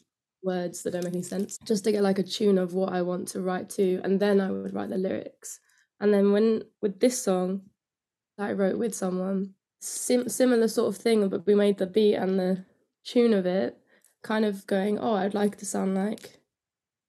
words 0.46 0.84
that 0.84 0.92
don't 0.92 1.04
make 1.06 1.14
any 1.16 1.24
sense, 1.24 1.58
just 1.66 1.84
to 1.86 1.92
get 1.92 2.04
like 2.04 2.20
a 2.20 2.24
tune 2.24 2.58
of 2.60 2.74
what 2.76 2.94
I 2.94 3.02
want 3.04 3.28
to 3.30 3.42
write 3.42 3.70
to, 3.72 4.02
and 4.06 4.20
then 4.20 4.40
I 4.42 4.52
would 4.52 4.74
write 4.74 4.90
the 4.92 4.98
lyrics. 4.98 5.60
And 6.00 6.14
then 6.14 6.32
when 6.32 6.64
with 6.82 7.00
this 7.02 7.22
song 7.22 7.64
that 8.38 8.50
I 8.50 8.54
wrote 8.54 8.78
with 8.78 8.96
someone, 8.96 9.56
sim- 9.82 10.30
similar 10.30 10.68
sort 10.70 10.96
of 10.96 11.02
thing, 11.02 11.28
but 11.30 11.46
we 11.48 11.56
made 11.56 11.78
the 11.78 11.88
beat 11.88 12.16
and 12.16 12.40
the 12.40 12.66
tune 13.06 13.34
of 13.34 13.46
it 13.46 13.78
kind 14.24 14.46
of 14.46 14.68
going, 14.68 15.00
oh, 15.00 15.16
I'd 15.16 15.34
like 15.36 15.58
to 15.60 15.66
sound 15.66 15.96
like 15.96 16.40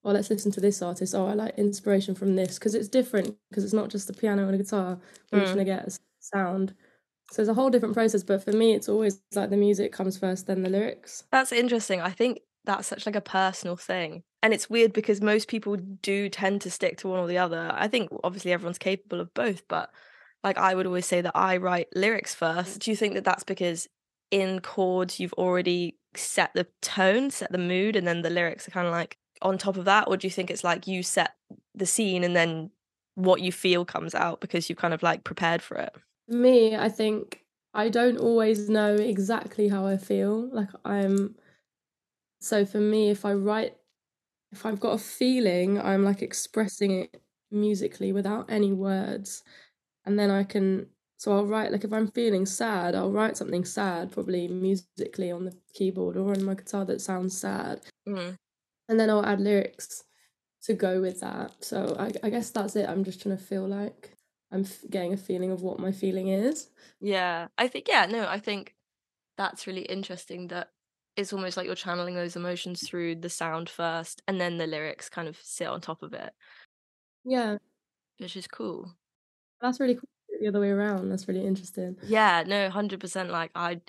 oh, 0.04 0.12
let's 0.12 0.30
listen 0.30 0.52
to 0.52 0.60
this 0.60 0.82
artist. 0.82 1.14
Oh, 1.14 1.26
I 1.26 1.34
like 1.34 1.58
inspiration 1.58 2.14
from 2.14 2.36
this 2.36 2.58
because 2.58 2.74
it's 2.74 2.88
different 2.88 3.36
because 3.50 3.64
it's 3.64 3.72
not 3.72 3.88
just 3.90 4.08
a 4.10 4.12
piano 4.12 4.46
and 4.46 4.54
a 4.54 4.58
guitar. 4.58 4.98
We're 5.32 5.40
just 5.40 5.52
Mm. 5.52 5.56
gonna 5.56 5.64
get 5.64 5.88
a 5.88 5.98
sound. 6.20 6.74
So 7.32 7.42
it's 7.42 7.48
a 7.50 7.54
whole 7.54 7.70
different 7.70 7.94
process. 7.94 8.22
But 8.22 8.44
for 8.44 8.52
me, 8.52 8.74
it's 8.74 8.88
always 8.88 9.20
like 9.34 9.50
the 9.50 9.56
music 9.56 9.92
comes 9.92 10.16
first, 10.16 10.46
then 10.46 10.62
the 10.62 10.70
lyrics. 10.70 11.24
That's 11.32 11.52
interesting. 11.52 12.00
I 12.00 12.10
think 12.10 12.40
that's 12.66 12.88
such 12.88 13.06
like 13.06 13.16
a 13.16 13.20
personal 13.20 13.76
thing. 13.76 14.22
And 14.42 14.52
it's 14.52 14.68
weird 14.68 14.92
because 14.92 15.20
most 15.20 15.48
people 15.48 15.76
do 15.76 16.28
tend 16.28 16.60
to 16.62 16.70
stick 16.70 16.98
to 16.98 17.08
one 17.08 17.20
or 17.20 17.26
the 17.26 17.38
other. 17.38 17.70
I 17.72 17.88
think 17.88 18.10
obviously 18.22 18.52
everyone's 18.52 18.78
capable 18.78 19.20
of 19.20 19.32
both, 19.34 19.66
but 19.68 19.90
like 20.44 20.58
I 20.58 20.74
would 20.74 20.86
always 20.86 21.06
say 21.06 21.20
that 21.20 21.36
I 21.36 21.56
write 21.56 21.88
lyrics 21.94 22.34
first. 22.34 22.80
Do 22.80 22.90
you 22.90 22.96
think 22.96 23.14
that 23.14 23.24
that's 23.24 23.44
because 23.44 23.88
in 24.30 24.60
chords 24.60 25.18
you've 25.18 25.32
already 25.34 25.96
set 26.14 26.52
the 26.54 26.66
tone, 26.82 27.30
set 27.30 27.52
the 27.52 27.58
mood, 27.58 27.96
and 27.96 28.06
then 28.06 28.22
the 28.22 28.30
lyrics 28.30 28.68
are 28.68 28.72
kind 28.72 28.86
of 28.86 28.92
like 28.92 29.16
on 29.42 29.58
top 29.58 29.76
of 29.76 29.84
that? 29.86 30.08
Or 30.08 30.16
do 30.16 30.26
you 30.26 30.30
think 30.30 30.50
it's 30.50 30.64
like 30.64 30.86
you 30.86 31.02
set 31.02 31.34
the 31.74 31.86
scene 31.86 32.24
and 32.24 32.36
then 32.36 32.70
what 33.14 33.40
you 33.40 33.50
feel 33.50 33.84
comes 33.84 34.14
out 34.14 34.40
because 34.40 34.68
you've 34.68 34.78
kind 34.78 34.94
of 34.94 35.02
like 35.02 35.24
prepared 35.24 35.62
for 35.62 35.76
it? 35.78 35.94
Me, 36.28 36.76
I 36.76 36.88
think 36.88 37.44
I 37.74 37.88
don't 37.88 38.18
always 38.18 38.68
know 38.68 38.94
exactly 38.94 39.68
how 39.68 39.86
I 39.86 39.96
feel. 39.96 40.48
Like 40.52 40.70
I'm. 40.84 41.36
So 42.46 42.64
for 42.66 42.80
me, 42.80 43.10
if 43.10 43.24
I 43.24 43.34
write, 43.34 43.76
if 44.52 44.66
I've 44.66 44.80
got 44.80 44.94
a 44.94 44.98
feeling, 44.98 45.80
I'm 45.80 46.04
like 46.04 46.22
expressing 46.22 46.92
it 46.92 47.22
musically 47.50 48.12
without 48.12 48.50
any 48.50 48.72
words, 48.72 49.44
and 50.06 50.18
then 50.18 50.30
I 50.30 50.44
can. 50.44 50.90
So 51.18 51.32
I'll 51.32 51.46
write 51.46 51.72
like 51.72 51.84
if 51.84 51.92
I'm 51.92 52.10
feeling 52.12 52.46
sad, 52.46 52.94
I'll 52.96 53.12
write 53.12 53.36
something 53.38 53.64
sad, 53.64 54.12
probably 54.12 54.48
musically 54.48 55.30
on 55.32 55.44
the 55.46 55.58
keyboard 55.74 56.16
or 56.16 56.32
on 56.32 56.44
my 56.44 56.54
guitar 56.54 56.84
that 56.86 57.00
sounds 57.02 57.38
sad, 57.38 57.86
Mm. 58.06 58.36
and 58.88 58.98
then 59.00 59.10
I'll 59.10 59.24
add 59.24 59.40
lyrics 59.40 60.04
to 60.64 60.74
go 60.74 61.00
with 61.00 61.20
that. 61.20 61.64
So 61.64 61.96
I, 61.98 62.12
I 62.24 62.30
guess 62.30 62.50
that's 62.50 62.76
it. 62.76 62.88
I'm 62.88 63.04
just 63.04 63.22
trying 63.22 63.36
to 63.38 63.42
feel 63.44 63.66
like 63.68 64.16
I'm 64.52 64.62
f- 64.64 64.84
getting 64.90 65.12
a 65.12 65.16
feeling 65.18 65.50
of 65.52 65.62
what 65.62 65.80
my 65.80 65.92
feeling 65.92 66.28
is. 66.28 66.70
Yeah, 67.00 67.48
I 67.58 67.68
think 67.68 67.88
yeah, 67.88 68.06
no, 68.06 68.26
I 68.26 68.38
think 68.40 68.76
that's 69.36 69.66
really 69.68 69.82
interesting 69.84 70.48
that 70.48 70.72
it's 71.16 71.32
almost 71.32 71.56
like 71.56 71.66
you're 71.66 71.74
channeling 71.74 72.14
those 72.14 72.36
emotions 72.36 72.86
through 72.88 73.16
the 73.16 73.30
sound 73.30 73.68
first 73.70 74.22
and 74.28 74.40
then 74.40 74.58
the 74.58 74.66
lyrics 74.66 75.08
kind 75.08 75.28
of 75.28 75.36
sit 75.38 75.66
on 75.68 75.80
top 75.80 76.02
of 76.02 76.12
it, 76.14 76.34
Yeah, 77.24 77.58
which 78.18 78.36
is 78.36 78.46
cool. 78.46 78.94
that's 79.60 79.80
really 79.80 79.94
cool. 79.94 80.08
The 80.40 80.48
other 80.48 80.60
way 80.60 80.70
around. 80.70 81.08
That's 81.10 81.28
really 81.28 81.44
interesting. 81.46 81.96
Yeah, 82.02 82.44
no, 82.46 82.64
100% 82.64 83.30
like 83.30 83.50
I 83.54 83.80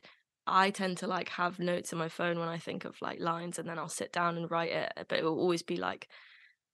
I 0.47 0.71
tend 0.71 0.97
to 0.99 1.07
like 1.07 1.29
have 1.29 1.59
notes 1.59 1.91
in 1.91 1.99
my 1.99 2.09
phone 2.09 2.39
when 2.39 2.47
I 2.47 2.57
think 2.57 2.85
of 2.85 3.01
like 3.01 3.19
lines 3.19 3.59
and 3.59 3.67
then 3.69 3.77
I'll 3.77 3.89
sit 3.89 4.13
down 4.13 4.37
and 4.37 4.49
write 4.49 4.71
it, 4.71 4.93
uh, 4.97 5.03
but 5.07 5.19
it 5.19 5.23
will 5.23 5.39
always 5.39 5.61
be 5.63 5.77
like 5.77 6.07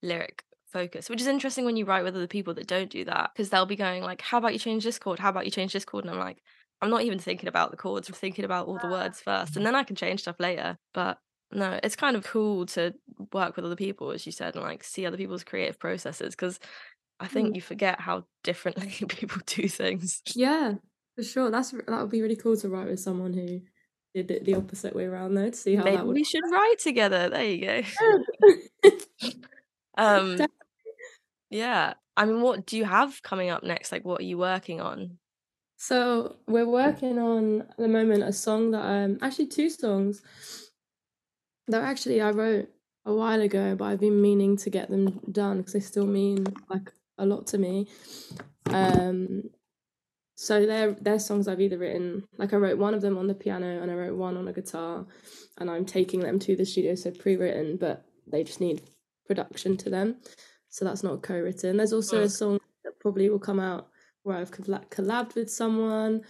lyric 0.04 0.46
focus, 0.68 1.10
which 1.10 1.22
is 1.22 1.28
interesting 1.28 1.66
when 1.66 1.78
you 1.78 1.86
write 1.86 2.04
with 2.04 2.16
other 2.16 2.28
people 2.28 2.54
that 2.56 2.68
don't 2.68 2.92
do 2.92 3.06
that 3.06 3.32
because 3.34 3.50
they'll 3.50 3.66
be 3.68 3.76
going 3.78 4.04
like, 4.04 4.22
"How 4.22 4.38
about 4.40 4.54
you 4.54 4.60
change 4.60 4.84
this 4.86 5.00
chord? 5.00 5.20
How 5.20 5.30
about 5.30 5.46
you 5.46 5.52
change 5.52 5.74
this 5.74 5.86
chord?" 5.86 6.06
And 6.06 6.12
I'm 6.14 6.20
like, 6.20 6.44
I'm 6.84 6.90
not 6.90 7.04
even 7.04 7.20
thinking 7.20 7.48
about 7.48 7.72
the 7.72 7.78
chords. 7.78 8.10
I'm 8.10 8.16
thinking 8.16 8.46
about 8.46 8.68
all 8.68 8.78
the 8.78 8.88
words 8.88 9.22
first, 9.22 9.56
and 9.56 9.66
then 9.66 9.76
I 9.76 9.84
can 9.84 9.96
change 9.96 10.22
stuff 10.22 10.40
later. 10.40 10.78
But 10.94 11.18
no, 11.52 11.80
it's 11.84 11.96
kind 11.96 12.16
of 12.16 12.24
cool 12.24 12.66
to 12.68 12.94
work 13.32 13.56
with 13.56 13.66
other 13.66 13.76
people, 13.76 14.12
as 14.12 14.26
you 14.26 14.32
said, 14.32 14.56
and 14.56 14.64
like 14.64 14.84
see 14.84 15.06
other 15.06 15.18
people's 15.18 15.44
creative 15.44 15.80
processes 15.80 16.36
because 16.36 16.60
I 17.20 17.28
think 17.28 17.52
Mm. 17.52 17.56
you 17.56 17.62
forget 17.62 18.00
how 18.00 18.26
differently 18.44 18.88
people 19.08 19.42
do 19.46 19.68
things. 19.68 20.22
Yeah, 20.36 20.76
for 21.16 21.24
sure. 21.24 21.50
That's 21.52 21.72
that 21.72 21.88
would 21.90 22.12
be 22.12 22.22
really 22.22 22.36
cool 22.36 22.58
to 22.58 22.70
write 22.70 22.88
with 22.88 23.00
someone 23.00 23.34
who 23.34 23.62
did 24.14 24.30
it 24.30 24.46
the 24.46 24.56
opposite 24.56 24.96
way 24.96 25.06
around 25.06 25.36
though, 25.36 25.50
to 25.50 25.56
see 25.56 25.76
how 25.76 25.84
Maybe 25.84 25.98
that 25.98 26.06
would 26.06 26.16
we 26.16 26.24
should 26.24 26.44
write 26.52 26.80
together. 26.80 27.30
There 27.30 27.46
you 27.46 27.62
go. 27.62 27.82
um, 29.98 30.38
yeah. 31.50 31.94
I 32.16 32.26
mean, 32.26 32.42
what 32.42 32.66
do 32.66 32.78
you 32.78 32.86
have 32.86 33.22
coming 33.24 33.50
up 33.50 33.64
next? 33.64 33.92
Like, 33.92 34.06
what 34.06 34.22
are 34.22 34.26
you 34.26 34.38
working 34.38 34.82
on? 34.82 35.18
So 35.86 36.38
we're 36.48 36.66
working 36.66 37.20
on 37.20 37.64
at 37.64 37.76
the 37.76 37.90
moment 37.90 38.24
a 38.24 38.32
song 38.32 38.72
that 38.72 38.86
um 38.86 39.18
actually 39.22 39.48
two 39.48 39.70
songs 39.70 40.22
that 41.68 41.84
actually 41.84 42.22
I 42.22 42.32
wrote 42.32 42.70
a 43.06 43.14
while 43.14 43.42
ago, 43.42 43.76
but 43.76 43.84
I've 43.84 44.00
been 44.00 44.22
meaning 44.22 44.56
to 44.64 44.70
get 44.70 44.90
them 44.90 45.20
done 45.30 45.58
because 45.58 45.74
they 45.74 45.82
still 45.82 46.08
mean 46.08 46.46
like 46.70 46.94
a 47.18 47.26
lot 47.26 47.48
to 47.48 47.58
me. 47.58 47.90
Um, 48.68 49.50
so 50.38 50.66
they're 50.66 50.94
they're 51.02 51.20
songs 51.20 51.50
I've 51.50 51.60
either 51.60 51.78
written 51.78 52.24
like 52.38 52.54
I 52.54 52.58
wrote 52.58 52.78
one 52.78 52.94
of 52.94 53.02
them 53.02 53.18
on 53.18 53.28
the 53.28 53.36
piano 53.36 53.82
and 53.82 53.92
I 53.92 53.96
wrote 53.96 54.16
one 54.16 54.38
on 54.38 54.48
a 54.48 54.54
guitar, 54.54 55.06
and 55.58 55.70
I'm 55.70 55.84
taking 55.84 56.22
them 56.22 56.40
to 56.40 56.56
the 56.56 56.66
studio 56.66 56.96
so 56.96 57.12
pre-written, 57.12 57.76
but 57.76 58.06
they 58.26 58.46
just 58.46 58.62
need 58.62 58.84
production 59.28 59.76
to 59.84 59.90
them, 59.90 60.16
so 60.70 60.86
that's 60.86 61.04
not 61.04 61.24
co-written. 61.24 61.76
There's 61.76 61.92
also 61.92 62.22
a 62.22 62.30
song 62.30 62.62
that 62.86 63.02
probably 63.02 63.30
will 63.30 63.38
come 63.38 63.60
out 63.60 63.90
where 64.24 64.38
I've 64.38 64.52
colla- 64.52 64.86
collabed 64.90 65.36
with 65.36 65.50
someone. 65.50 66.22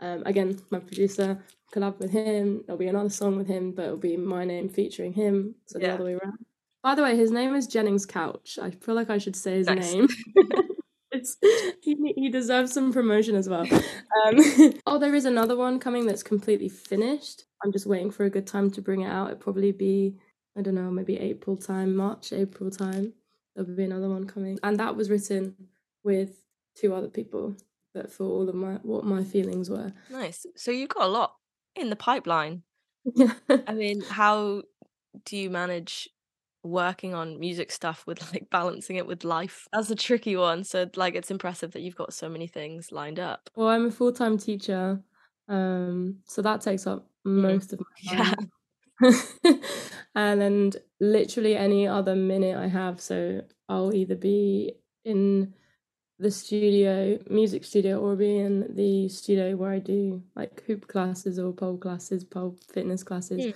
Um, 0.00 0.22
again, 0.24 0.60
my 0.70 0.78
producer 0.78 1.42
collab 1.74 1.98
with 1.98 2.10
him. 2.10 2.62
There'll 2.66 2.78
be 2.78 2.86
another 2.88 3.10
song 3.10 3.36
with 3.36 3.46
him, 3.48 3.72
but 3.72 3.84
it'll 3.86 3.96
be 3.96 4.16
my 4.16 4.44
name 4.44 4.68
featuring 4.68 5.12
him. 5.12 5.56
So 5.66 5.78
the 5.78 5.92
other 5.92 6.04
way 6.04 6.14
around. 6.14 6.38
By 6.82 6.94
the 6.94 7.02
way, 7.02 7.16
his 7.16 7.30
name 7.30 7.54
is 7.54 7.66
Jennings 7.66 8.06
Couch. 8.06 8.58
I 8.60 8.70
feel 8.70 8.94
like 8.94 9.10
I 9.10 9.18
should 9.18 9.36
say 9.36 9.56
his 9.58 9.66
Nice. 9.66 9.92
name. 9.92 10.08
it's 11.12 11.36
he, 11.82 11.96
he 12.16 12.28
deserves 12.30 12.72
some 12.72 12.92
promotion 12.92 13.34
as 13.34 13.48
well. 13.48 13.66
Um, 13.70 14.74
oh, 14.86 14.98
there 14.98 15.14
is 15.14 15.24
another 15.24 15.56
one 15.56 15.78
coming 15.78 16.06
that's 16.06 16.22
completely 16.22 16.68
finished. 16.68 17.44
I'm 17.62 17.72
just 17.72 17.86
waiting 17.86 18.10
for 18.10 18.24
a 18.24 18.30
good 18.30 18.46
time 18.46 18.70
to 18.72 18.82
bring 18.82 19.02
it 19.02 19.10
out. 19.10 19.26
It'll 19.30 19.38
probably 19.38 19.72
be 19.72 20.16
I 20.56 20.62
don't 20.62 20.74
know, 20.74 20.90
maybe 20.90 21.16
April 21.16 21.56
time, 21.56 21.94
March, 21.94 22.32
April 22.32 22.70
time. 22.70 23.12
There'll 23.54 23.76
be 23.76 23.84
another 23.84 24.08
one 24.08 24.26
coming, 24.26 24.58
and 24.62 24.78
that 24.78 24.96
was 24.96 25.10
written 25.10 25.54
with 26.02 26.36
two 26.80 26.94
other 26.94 27.08
people. 27.08 27.54
But 27.92 28.12
for 28.12 28.24
all 28.24 28.48
of 28.48 28.54
my 28.54 28.74
what 28.82 29.04
my 29.04 29.24
feelings 29.24 29.68
were. 29.68 29.92
Nice. 30.10 30.46
So 30.56 30.70
you've 30.70 30.90
got 30.90 31.04
a 31.04 31.08
lot 31.08 31.34
in 31.74 31.90
the 31.90 31.96
pipeline. 31.96 32.62
Yeah. 33.16 33.34
I 33.66 33.74
mean, 33.74 34.02
how 34.02 34.62
do 35.24 35.36
you 35.36 35.50
manage 35.50 36.08
working 36.62 37.14
on 37.14 37.40
music 37.40 37.72
stuff 37.72 38.06
with 38.06 38.32
like 38.32 38.48
balancing 38.50 38.96
it 38.96 39.06
with 39.06 39.24
life? 39.24 39.66
That's 39.72 39.90
a 39.90 39.96
tricky 39.96 40.36
one. 40.36 40.62
So 40.64 40.88
like 40.94 41.14
it's 41.14 41.30
impressive 41.30 41.72
that 41.72 41.82
you've 41.82 41.96
got 41.96 42.14
so 42.14 42.28
many 42.28 42.46
things 42.46 42.92
lined 42.92 43.18
up. 43.18 43.50
Well, 43.56 43.68
I'm 43.68 43.86
a 43.86 43.90
full 43.90 44.12
time 44.12 44.38
teacher, 44.38 45.00
um, 45.48 46.18
so 46.26 46.42
that 46.42 46.60
takes 46.60 46.86
up 46.86 47.08
most 47.24 47.72
of 47.72 47.80
my 47.80 47.86
Yeah. 48.02 48.34
time. 48.34 48.50
and 50.14 50.40
then 50.40 50.72
literally 51.00 51.56
any 51.56 51.86
other 51.88 52.14
minute 52.14 52.56
I 52.56 52.66
have, 52.66 53.00
so 53.00 53.42
I'll 53.68 53.94
either 53.94 54.14
be 54.14 54.74
in 55.04 55.54
the 56.20 56.30
studio, 56.30 57.18
music 57.30 57.64
studio, 57.64 57.98
or 57.98 58.14
be 58.14 58.38
in 58.38 58.74
the 58.76 59.08
studio 59.08 59.56
where 59.56 59.72
I 59.72 59.78
do 59.78 60.22
like 60.36 60.62
hoop 60.66 60.86
classes 60.86 61.38
or 61.38 61.52
pole 61.52 61.78
classes, 61.78 62.24
pole 62.24 62.56
fitness 62.72 63.02
classes. 63.02 63.40
Mm. 63.46 63.54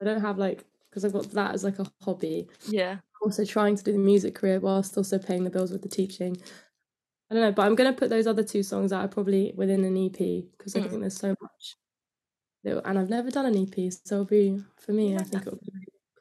I 0.00 0.04
don't 0.04 0.20
have 0.20 0.38
like 0.38 0.64
because 0.90 1.04
I've 1.04 1.12
got 1.12 1.30
that 1.30 1.54
as 1.54 1.62
like 1.64 1.78
a 1.78 1.86
hobby. 2.02 2.48
Yeah. 2.68 2.98
Also 3.22 3.44
trying 3.44 3.76
to 3.76 3.84
do 3.84 3.92
the 3.92 3.98
music 3.98 4.34
career 4.34 4.58
whilst 4.58 4.96
also 4.96 5.18
paying 5.18 5.44
the 5.44 5.50
bills 5.50 5.70
with 5.70 5.82
the 5.82 5.88
teaching. 5.88 6.36
I 7.30 7.34
don't 7.34 7.42
know, 7.44 7.52
but 7.52 7.62
I'm 7.66 7.76
gonna 7.76 7.92
put 7.92 8.10
those 8.10 8.26
other 8.26 8.42
two 8.42 8.62
songs 8.64 8.92
out 8.92 9.10
probably 9.12 9.52
within 9.54 9.84
an 9.84 9.96
EP 9.96 10.48
because 10.58 10.74
I 10.74 10.80
Mm. 10.80 10.88
think 10.88 11.00
there's 11.02 11.16
so 11.16 11.34
much. 11.40 11.76
that- 12.64 12.82
And 12.86 12.98
I've 12.98 13.08
never 13.08 13.30
done 13.30 13.46
an 13.46 13.56
EP, 13.56 13.90
so 13.90 14.16
it'll 14.16 14.24
be 14.26 14.60
for 14.78 14.92
me. 14.92 15.14
I 15.16 15.22
think 15.22 15.46
it'll 15.46 15.58
be 15.60 15.72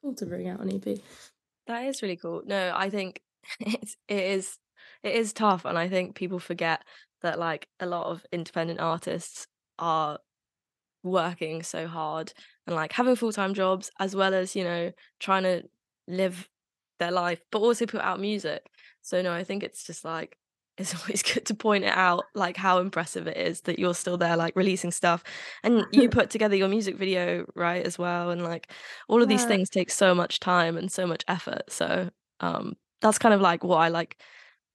cool 0.01 0.13
to 0.15 0.25
bring 0.25 0.47
out 0.47 0.59
an 0.61 0.69
EP. 0.73 1.01
That 1.67 1.85
is 1.85 2.01
really 2.01 2.15
cool. 2.17 2.43
No, 2.45 2.73
I 2.75 2.89
think 2.89 3.21
it's 3.59 3.95
it 4.07 4.23
is 4.37 4.57
it 5.03 5.15
is 5.15 5.33
tough 5.33 5.65
and 5.65 5.77
I 5.77 5.89
think 5.89 6.15
people 6.15 6.39
forget 6.39 6.83
that 7.21 7.39
like 7.39 7.67
a 7.79 7.85
lot 7.85 8.07
of 8.07 8.25
independent 8.31 8.79
artists 8.79 9.47
are 9.77 10.19
working 11.03 11.63
so 11.63 11.87
hard 11.87 12.33
and 12.67 12.75
like 12.75 12.91
having 12.93 13.15
full-time 13.15 13.53
jobs 13.53 13.91
as 13.99 14.15
well 14.15 14.33
as, 14.33 14.55
you 14.55 14.63
know, 14.63 14.91
trying 15.19 15.43
to 15.43 15.63
live 16.07 16.49
their 16.99 17.11
life 17.11 17.41
but 17.51 17.59
also 17.59 17.85
put 17.85 18.01
out 18.01 18.19
music. 18.19 18.65
So 19.01 19.21
no, 19.21 19.33
I 19.33 19.43
think 19.43 19.63
it's 19.63 19.85
just 19.85 20.03
like 20.05 20.37
it's 20.79 20.95
always 20.95 21.23
good 21.23 21.45
to 21.45 21.53
point 21.53 21.83
it 21.83 21.93
out 21.95 22.29
like 22.35 22.55
how 22.55 22.79
impressive 22.79 23.27
it 23.27 23.35
is 23.35 23.61
that 23.61 23.79
you're 23.79 23.93
still 23.93 24.17
there 24.17 24.37
like 24.37 24.55
releasing 24.55 24.91
stuff 24.91 25.23
and 25.63 25.85
you 25.91 26.07
put 26.09 26.29
together 26.29 26.55
your 26.55 26.69
music 26.69 26.95
video 26.97 27.45
right 27.53 27.85
as 27.85 27.97
well 27.99 28.29
and 28.29 28.43
like 28.43 28.71
all 29.09 29.21
of 29.21 29.27
these 29.27 29.43
Yeah. 29.43 29.45
things 29.45 29.69
take 29.69 29.91
so 29.91 30.15
much 30.15 30.39
time 30.39 30.77
and 30.77 30.89
so 30.89 31.05
much 31.05 31.21
effort 31.27 31.63
so 31.69 32.09
um 32.39 32.77
that's 33.01 33.19
kind 33.19 33.33
of 33.33 33.41
like 33.41 33.61
what 33.61 33.77
i 33.77 33.89
like 33.89 34.21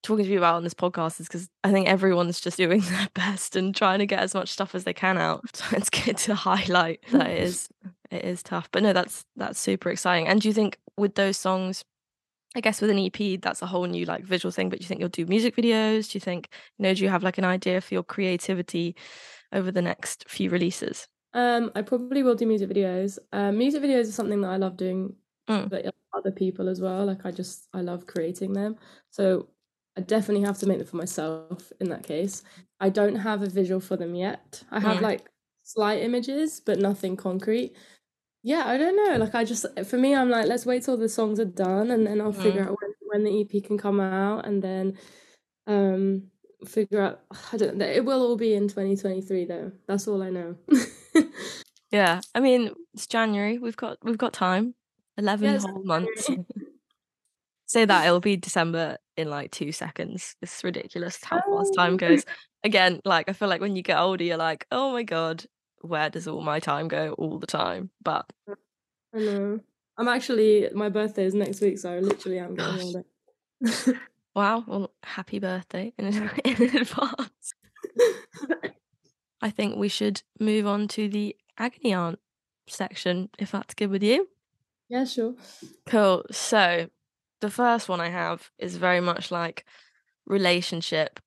talking 0.04 0.24
to 0.24 0.30
you 0.30 0.38
about 0.38 0.54
on 0.54 0.62
this 0.62 0.74
podcast 0.74 1.18
is 1.20 1.26
because 1.26 1.48
i 1.64 1.72
think 1.72 1.88
everyone's 1.88 2.40
just 2.40 2.56
doing 2.56 2.80
their 2.90 3.08
best 3.14 3.56
and 3.56 3.74
trying 3.74 3.98
to 3.98 4.06
get 4.06 4.20
as 4.20 4.34
much 4.34 4.50
stuff 4.50 4.74
as 4.74 4.84
they 4.84 4.92
can 4.92 5.18
out 5.18 5.42
so 5.56 5.64
it's 5.76 5.90
good 5.90 6.16
to 6.16 6.34
highlight 6.34 7.00
that 7.12 7.30
it 7.30 7.42
is 7.42 7.68
it 8.10 8.24
is 8.24 8.42
tough 8.42 8.68
but 8.70 8.82
no 8.82 8.92
that's 8.92 9.24
that's 9.36 9.58
super 9.58 9.90
exciting 9.90 10.28
and 10.28 10.40
do 10.40 10.48
you 10.48 10.54
think 10.54 10.78
with 10.96 11.14
those 11.16 11.36
songs 11.36 11.84
I 12.56 12.60
guess 12.60 12.80
with 12.80 12.90
an 12.90 13.00
EP, 13.00 13.40
that's 13.40 13.62
a 13.62 13.66
whole 13.66 13.84
new 13.86 14.04
like 14.04 14.22
visual 14.22 14.52
thing. 14.52 14.68
But 14.68 14.78
do 14.78 14.84
you 14.84 14.86
think 14.86 15.00
you'll 15.00 15.08
do 15.08 15.26
music 15.26 15.56
videos? 15.56 16.12
Do 16.12 16.14
you 16.14 16.20
think, 16.20 16.48
you 16.78 16.84
know, 16.84 16.94
do 16.94 17.02
you 17.02 17.08
have 17.08 17.24
like 17.24 17.36
an 17.36 17.44
idea 17.44 17.80
for 17.80 17.94
your 17.94 18.04
creativity 18.04 18.94
over 19.52 19.72
the 19.72 19.82
next 19.82 20.24
few 20.28 20.50
releases? 20.50 21.08
Um, 21.32 21.72
I 21.74 21.82
probably 21.82 22.22
will 22.22 22.36
do 22.36 22.46
music 22.46 22.70
videos. 22.70 23.18
Um, 23.32 23.58
music 23.58 23.82
videos 23.82 24.02
is 24.02 24.14
something 24.14 24.40
that 24.42 24.50
I 24.50 24.56
love 24.58 24.76
doing 24.76 25.16
Mm. 25.48 25.68
for 25.68 25.90
other 26.16 26.30
people 26.30 26.68
as 26.68 26.80
well. 26.80 27.04
Like 27.04 27.26
I 27.26 27.30
just 27.30 27.68
I 27.74 27.80
love 27.80 28.06
creating 28.06 28.52
them. 28.52 28.76
So 29.10 29.48
I 29.96 30.00
definitely 30.00 30.44
have 30.46 30.58
to 30.58 30.66
make 30.66 30.78
them 30.78 30.86
for 30.86 30.96
myself 30.96 31.72
in 31.80 31.88
that 31.90 32.02
case. 32.02 32.42
I 32.80 32.88
don't 32.88 33.14
have 33.16 33.42
a 33.42 33.48
visual 33.48 33.80
for 33.80 33.96
them 33.96 34.14
yet. 34.14 34.62
I 34.70 34.80
have 34.80 34.98
Mm. 34.98 35.02
like 35.02 35.30
slight 35.62 36.02
images, 36.02 36.60
but 36.60 36.78
nothing 36.78 37.16
concrete. 37.16 37.76
Yeah, 38.42 38.64
I 38.66 38.76
don't 38.76 38.96
know. 38.96 39.16
Like 39.18 39.34
I 39.34 39.44
just 39.44 39.64
for 39.86 39.96
me, 39.96 40.14
I'm 40.14 40.28
like, 40.30 40.46
let's 40.46 40.66
wait 40.66 40.82
till 40.82 40.96
the 40.96 41.08
songs 41.08 41.38
are 41.40 41.44
done 41.44 41.90
and 41.90 42.06
then 42.06 42.20
I'll 42.20 42.32
figure 42.32 42.62
Mm. 42.64 42.68
out 42.70 42.76
when, 42.80 42.94
when 43.10 43.24
the 43.24 43.40
EP 43.40 43.60
can 43.64 43.78
come 43.78 44.00
out 44.00 44.46
and 44.46 44.60
then 44.62 44.98
um 45.66 46.30
figure 46.66 47.00
out 47.00 47.20
I 47.52 47.56
don't 47.56 47.76
know. 47.76 47.86
It 47.86 48.04
will 48.04 48.20
all 48.22 48.36
be 48.36 48.54
in 48.54 48.68
2023 48.68 49.44
though. 49.46 49.72
That's 49.86 50.08
all 50.08 50.22
I 50.22 50.30
know. 50.30 50.56
Yeah, 51.90 52.20
I 52.34 52.40
mean, 52.40 52.72
it's 52.92 53.06
January. 53.06 53.58
We've 53.58 53.76
got 53.76 53.98
we've 54.02 54.18
got 54.18 54.32
time. 54.32 54.74
Eleven 55.16 55.48
Yeah, 55.50 55.54
it's 55.56 55.64
whole 55.64 55.84
months. 55.84 56.28
Say 57.74 57.84
that 57.86 58.06
it'll 58.06 58.20
be 58.20 58.36
December 58.36 58.98
in 59.16 59.28
like 59.28 59.50
two 59.50 59.72
seconds. 59.72 60.36
It's 60.40 60.62
ridiculous 60.62 61.18
how 61.24 61.40
fast 61.40 61.74
time 61.74 61.94
Oh. 61.94 61.96
goes. 61.96 62.24
Again, 62.62 63.00
like 63.04 63.28
I 63.28 63.32
feel 63.32 63.48
like 63.48 63.60
when 63.60 63.74
you 63.74 63.82
get 63.82 63.98
older, 63.98 64.22
you're 64.22 64.36
like, 64.36 64.64
oh 64.70 64.92
my 64.92 65.02
god, 65.02 65.44
where 65.80 66.08
does 66.08 66.28
all 66.28 66.40
my 66.40 66.60
time 66.60 66.86
go 66.86 67.14
all 67.18 67.40
the 67.40 67.48
time? 67.48 67.90
But 68.00 68.32
I 69.12 69.18
know. 69.18 69.58
I'm 69.98 70.06
actually 70.06 70.68
my 70.72 70.88
birthday 70.88 71.24
is 71.24 71.34
next 71.34 71.60
week, 71.62 71.80
so 71.80 71.92
I 71.92 71.98
literally 71.98 72.38
am 72.38 72.54
getting 72.54 72.80
older. 72.80 73.04
wow, 74.36 74.62
well, 74.68 74.92
happy 75.02 75.40
birthday 75.40 75.92
in, 75.98 76.06
in 76.44 76.76
advance. 76.76 77.54
I 79.42 79.50
think 79.50 79.74
we 79.78 79.88
should 79.88 80.22
move 80.38 80.68
on 80.68 80.86
to 80.88 81.08
the 81.08 81.34
agony 81.58 81.92
aunt 81.92 82.20
section, 82.68 83.30
if 83.36 83.50
that's 83.50 83.74
good 83.74 83.90
with 83.90 84.04
you. 84.04 84.28
yeah, 84.88 85.04
sure. 85.04 85.34
Cool. 85.86 86.22
So 86.30 86.88
the 87.44 87.50
first 87.50 87.90
one 87.90 88.00
I 88.00 88.08
have 88.08 88.50
is 88.58 88.78
very 88.78 89.02
much 89.02 89.30
like 89.30 89.66
relationship 90.26 91.20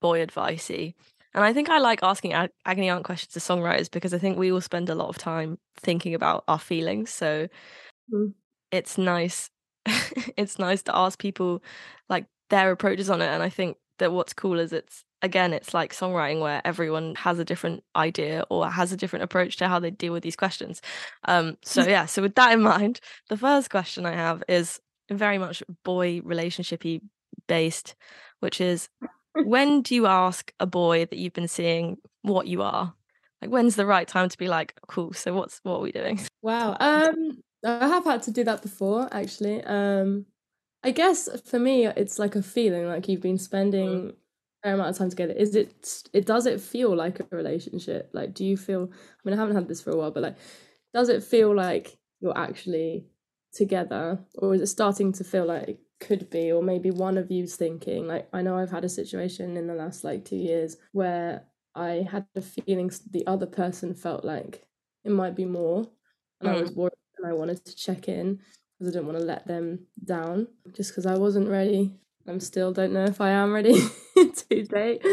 boy 0.00 0.24
advicey. 0.24 0.94
And 1.34 1.42
I 1.42 1.52
think 1.52 1.68
I 1.68 1.78
like 1.78 2.04
asking 2.04 2.34
ag- 2.34 2.52
agony 2.64 2.88
aunt 2.88 3.04
questions 3.04 3.32
to 3.32 3.40
songwriters 3.40 3.90
because 3.90 4.14
I 4.14 4.18
think 4.18 4.38
we 4.38 4.52
all 4.52 4.60
spend 4.60 4.88
a 4.88 4.94
lot 4.94 5.08
of 5.08 5.18
time 5.18 5.58
thinking 5.76 6.14
about 6.14 6.44
our 6.46 6.60
feelings. 6.60 7.10
So 7.10 7.48
Mm. 8.12 8.34
it's 8.70 8.96
nice 8.98 9.50
it's 10.36 10.58
nice 10.58 10.82
to 10.82 10.94
ask 10.94 11.18
people 11.18 11.62
like 12.08 12.26
their 12.50 12.70
approaches 12.70 13.10
on 13.10 13.20
it. 13.20 13.26
And 13.26 13.42
I 13.42 13.48
think 13.48 13.76
that 13.98 14.12
what's 14.12 14.34
cool 14.34 14.60
is 14.60 14.72
it's 14.72 15.04
again, 15.22 15.52
it's 15.52 15.74
like 15.74 15.92
songwriting 15.94 16.40
where 16.42 16.60
everyone 16.64 17.14
has 17.16 17.38
a 17.40 17.44
different 17.44 17.82
idea 17.96 18.44
or 18.50 18.70
has 18.70 18.92
a 18.92 18.96
different 18.96 19.24
approach 19.24 19.56
to 19.56 19.68
how 19.68 19.80
they 19.80 19.90
deal 19.90 20.12
with 20.12 20.22
these 20.22 20.36
questions. 20.36 20.80
Um, 21.24 21.56
so 21.64 21.82
yeah, 21.82 22.06
so 22.06 22.22
with 22.22 22.34
that 22.36 22.52
in 22.52 22.62
mind, 22.62 23.00
the 23.30 23.38
first 23.38 23.70
question 23.70 24.06
I 24.06 24.12
have 24.12 24.44
is 24.48 24.78
very 25.10 25.38
much 25.38 25.62
boy 25.84 26.20
relationshipy 26.20 27.00
based, 27.46 27.94
which 28.40 28.60
is 28.60 28.88
when 29.44 29.82
do 29.82 29.94
you 29.94 30.06
ask 30.06 30.52
a 30.60 30.66
boy 30.66 31.06
that 31.06 31.18
you've 31.18 31.32
been 31.32 31.48
seeing 31.48 31.98
what 32.22 32.46
you 32.46 32.62
are? 32.62 32.94
Like 33.42 33.50
when's 33.50 33.76
the 33.76 33.86
right 33.86 34.08
time 34.08 34.28
to 34.28 34.38
be 34.38 34.48
like, 34.48 34.74
cool, 34.88 35.12
so 35.12 35.34
what's 35.34 35.60
what 35.62 35.76
are 35.76 35.80
we 35.82 35.92
doing? 35.92 36.20
Wow. 36.42 36.76
Um 36.78 37.42
I 37.64 37.88
have 37.88 38.04
had 38.04 38.22
to 38.24 38.30
do 38.30 38.44
that 38.44 38.60
before 38.60 39.08
actually. 39.10 39.62
Um 39.64 40.26
I 40.82 40.90
guess 40.90 41.28
for 41.48 41.58
me 41.58 41.86
it's 41.86 42.18
like 42.18 42.36
a 42.36 42.42
feeling 42.42 42.86
like 42.86 43.08
you've 43.08 43.22
been 43.22 43.38
spending 43.38 44.10
a 44.10 44.66
fair 44.66 44.74
amount 44.74 44.90
of 44.90 44.98
time 44.98 45.08
together. 45.08 45.32
Is 45.32 45.54
it 45.54 46.02
it 46.12 46.26
does 46.26 46.44
it 46.44 46.60
feel 46.60 46.94
like 46.94 47.20
a 47.20 47.26
relationship? 47.30 48.10
Like 48.12 48.34
do 48.34 48.44
you 48.44 48.58
feel 48.58 48.90
I 48.92 48.96
mean 49.24 49.34
I 49.34 49.40
haven't 49.40 49.56
had 49.56 49.68
this 49.68 49.80
for 49.80 49.90
a 49.90 49.96
while, 49.96 50.10
but 50.10 50.22
like 50.22 50.36
does 50.92 51.08
it 51.08 51.22
feel 51.22 51.54
like 51.54 51.96
you're 52.20 52.36
actually 52.36 53.06
together 53.54 54.18
or 54.36 54.54
is 54.54 54.60
it 54.60 54.66
starting 54.66 55.12
to 55.12 55.24
feel 55.24 55.46
like 55.46 55.68
it 55.68 55.78
could 56.00 56.28
be 56.30 56.50
or 56.52 56.62
maybe 56.62 56.90
one 56.90 57.16
of 57.18 57.30
you's 57.30 57.56
thinking? 57.56 58.06
Like 58.06 58.28
i 58.32 58.42
know 58.42 58.56
i've 58.58 58.70
had 58.70 58.84
a 58.84 58.88
situation 58.88 59.56
in 59.56 59.66
the 59.66 59.74
last 59.74 60.04
like 60.04 60.24
two 60.24 60.36
years 60.36 60.76
where 60.92 61.44
i 61.74 62.06
had 62.10 62.26
the 62.34 62.42
feelings 62.42 63.00
the 63.10 63.26
other 63.26 63.46
person 63.46 63.94
felt 63.94 64.24
like 64.24 64.66
it 65.04 65.10
might 65.12 65.34
be 65.36 65.44
more 65.44 65.88
and 66.40 66.48
i 66.50 66.60
was 66.60 66.72
worried 66.72 66.92
and 67.18 67.26
i 67.26 67.32
wanted 67.32 67.64
to 67.64 67.74
check 67.76 68.08
in 68.08 68.38
because 68.78 68.88
i 68.88 68.92
didn't 68.96 69.06
want 69.06 69.18
to 69.18 69.24
let 69.24 69.46
them 69.46 69.86
down 70.04 70.46
just 70.72 70.90
because 70.90 71.06
i 71.06 71.16
wasn't 71.16 71.48
ready. 71.48 71.94
I'm 72.26 72.40
still 72.40 72.72
don't 72.72 72.92
know 72.92 73.04
if 73.04 73.20
i 73.20 73.30
am 73.30 73.52
ready 73.52 73.74
to 74.14 74.62
date. 74.64 75.04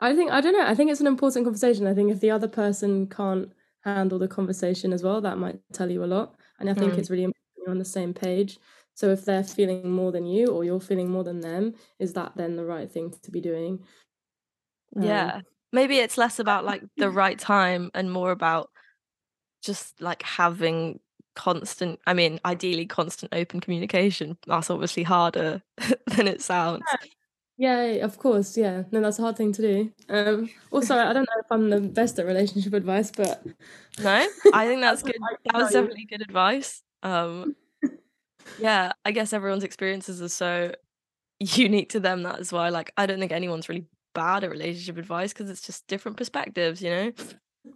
I 0.00 0.14
think 0.14 0.30
i 0.30 0.40
don't 0.40 0.52
know 0.56 0.66
i 0.66 0.74
think 0.74 0.90
it's 0.90 1.00
an 1.00 1.06
important 1.06 1.44
conversation. 1.46 1.86
I 1.86 1.94
think 1.94 2.10
if 2.10 2.20
the 2.20 2.30
other 2.30 2.48
person 2.48 3.06
can't 3.08 3.50
handle 3.84 4.18
the 4.18 4.28
conversation 4.28 4.92
as 4.92 5.02
well 5.02 5.20
that 5.22 5.38
might 5.38 5.60
tell 5.72 5.90
you 5.90 6.02
a 6.04 6.06
lot 6.16 6.34
and 6.58 6.68
i 6.70 6.74
think 6.74 6.94
Mm. 6.94 6.98
it's 6.98 7.10
really 7.10 7.24
important 7.24 7.37
you're 7.68 7.74
on 7.74 7.78
the 7.78 7.84
same 7.84 8.14
page 8.14 8.58
so 8.94 9.10
if 9.10 9.24
they're 9.24 9.44
feeling 9.44 9.90
more 9.90 10.10
than 10.10 10.26
you 10.26 10.46
or 10.48 10.64
you're 10.64 10.80
feeling 10.80 11.10
more 11.10 11.22
than 11.22 11.40
them 11.40 11.74
is 11.98 12.14
that 12.14 12.32
then 12.36 12.56
the 12.56 12.64
right 12.64 12.90
thing 12.90 13.12
to 13.22 13.30
be 13.30 13.40
doing 13.40 13.78
Um, 14.96 15.02
Yeah. 15.04 15.40
Maybe 15.70 15.98
it's 15.98 16.16
less 16.16 16.38
about 16.38 16.64
like 16.64 16.82
the 16.96 17.10
right 17.22 17.38
time 17.38 17.90
and 17.94 18.10
more 18.10 18.30
about 18.30 18.70
just 19.62 20.00
like 20.00 20.22
having 20.22 20.98
constant 21.36 22.00
I 22.06 22.14
mean, 22.14 22.40
ideally 22.44 22.86
constant 22.86 23.34
open 23.34 23.60
communication. 23.60 24.38
That's 24.46 24.70
obviously 24.70 25.02
harder 25.02 25.62
than 26.16 26.26
it 26.26 26.40
sounds. 26.42 26.82
yeah 27.58 27.82
of 28.06 28.16
course 28.18 28.56
yeah 28.56 28.84
no 28.92 29.00
that's 29.00 29.18
a 29.18 29.22
hard 29.22 29.36
thing 29.36 29.52
to 29.52 29.62
do 29.62 29.92
um 30.08 30.48
also 30.70 30.96
i 30.96 31.12
don't 31.12 31.24
know 31.28 31.40
if 31.40 31.50
i'm 31.50 31.68
the 31.70 31.80
best 31.80 32.16
at 32.20 32.24
relationship 32.24 32.72
advice 32.72 33.10
but 33.10 33.44
No? 33.98 34.26
I 34.54 34.66
think 34.66 34.80
that's 34.86 35.02
good. 35.02 35.16
That 35.44 35.54
was 35.54 35.72
definitely 35.72 36.04
good 36.04 36.22
advice. 36.22 36.82
Um 37.02 37.48
yeah, 38.56 38.92
I 39.04 39.12
guess 39.12 39.32
everyone's 39.32 39.64
experiences 39.64 40.20
are 40.22 40.28
so 40.28 40.72
unique 41.40 41.90
to 41.90 42.00
them 42.00 42.24
that 42.24 42.40
is 42.40 42.52
why 42.52 42.70
like 42.70 42.92
I 42.96 43.06
don't 43.06 43.20
think 43.20 43.32
anyone's 43.32 43.68
really 43.68 43.86
bad 44.14 44.44
at 44.44 44.50
relationship 44.50 44.98
advice 44.98 45.32
because 45.32 45.50
it's 45.50 45.62
just 45.62 45.86
different 45.88 46.16
perspectives, 46.18 46.82
you 46.82 46.90
know? 46.90 47.12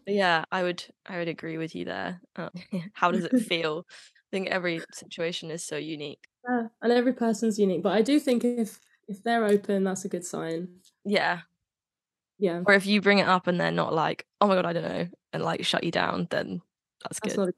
But 0.07 0.15
yeah, 0.15 0.45
I 0.53 0.63
would 0.65 0.85
I 1.07 1.19
would 1.19 1.29
agree 1.29 1.59
with 1.59 1.75
you 1.77 1.85
there. 1.85 2.21
Um, 2.37 2.51
how 2.95 3.13
does 3.13 3.25
it 3.25 3.37
feel? 3.37 3.87
I 3.89 4.29
think 4.33 4.49
every 4.49 4.87
situation 4.93 5.51
is 5.51 5.65
so 5.65 5.77
unique. 5.77 6.29
yeah, 6.49 6.69
and 6.81 6.93
every 6.93 7.13
person's 7.13 7.59
unique 7.59 7.83
but 7.83 7.93
i 7.93 8.03
do 8.03 8.19
think 8.19 8.45
if 8.45 8.81
if 9.09 9.23
they're 9.23 9.45
open 9.45 9.85
that's 9.85 10.05
a 10.05 10.09
good 10.09 10.25
sign 10.25 10.69
Yeah. 11.05 11.43
yeah 12.39 12.63
Or 12.65 12.75
if 12.75 12.87
you 12.87 13.01
bring 13.01 13.19
it 13.19 13.29
up 13.29 13.47
and 13.47 13.61
they're 13.61 13.71
not 13.73 13.93
like, 13.93 14.27
oh 14.41 14.47
my 14.47 14.55
god, 14.55 14.67
I 14.67 14.73
don't 14.73 14.85
know, 14.89 15.09
and 15.33 15.43
like 15.43 15.65
shut 15.65 15.85
you 15.85 15.91
down, 15.91 16.29
then 16.31 16.63
that's 17.03 17.21
that's 17.21 17.37
good. 17.37 17.39
not 17.39 17.49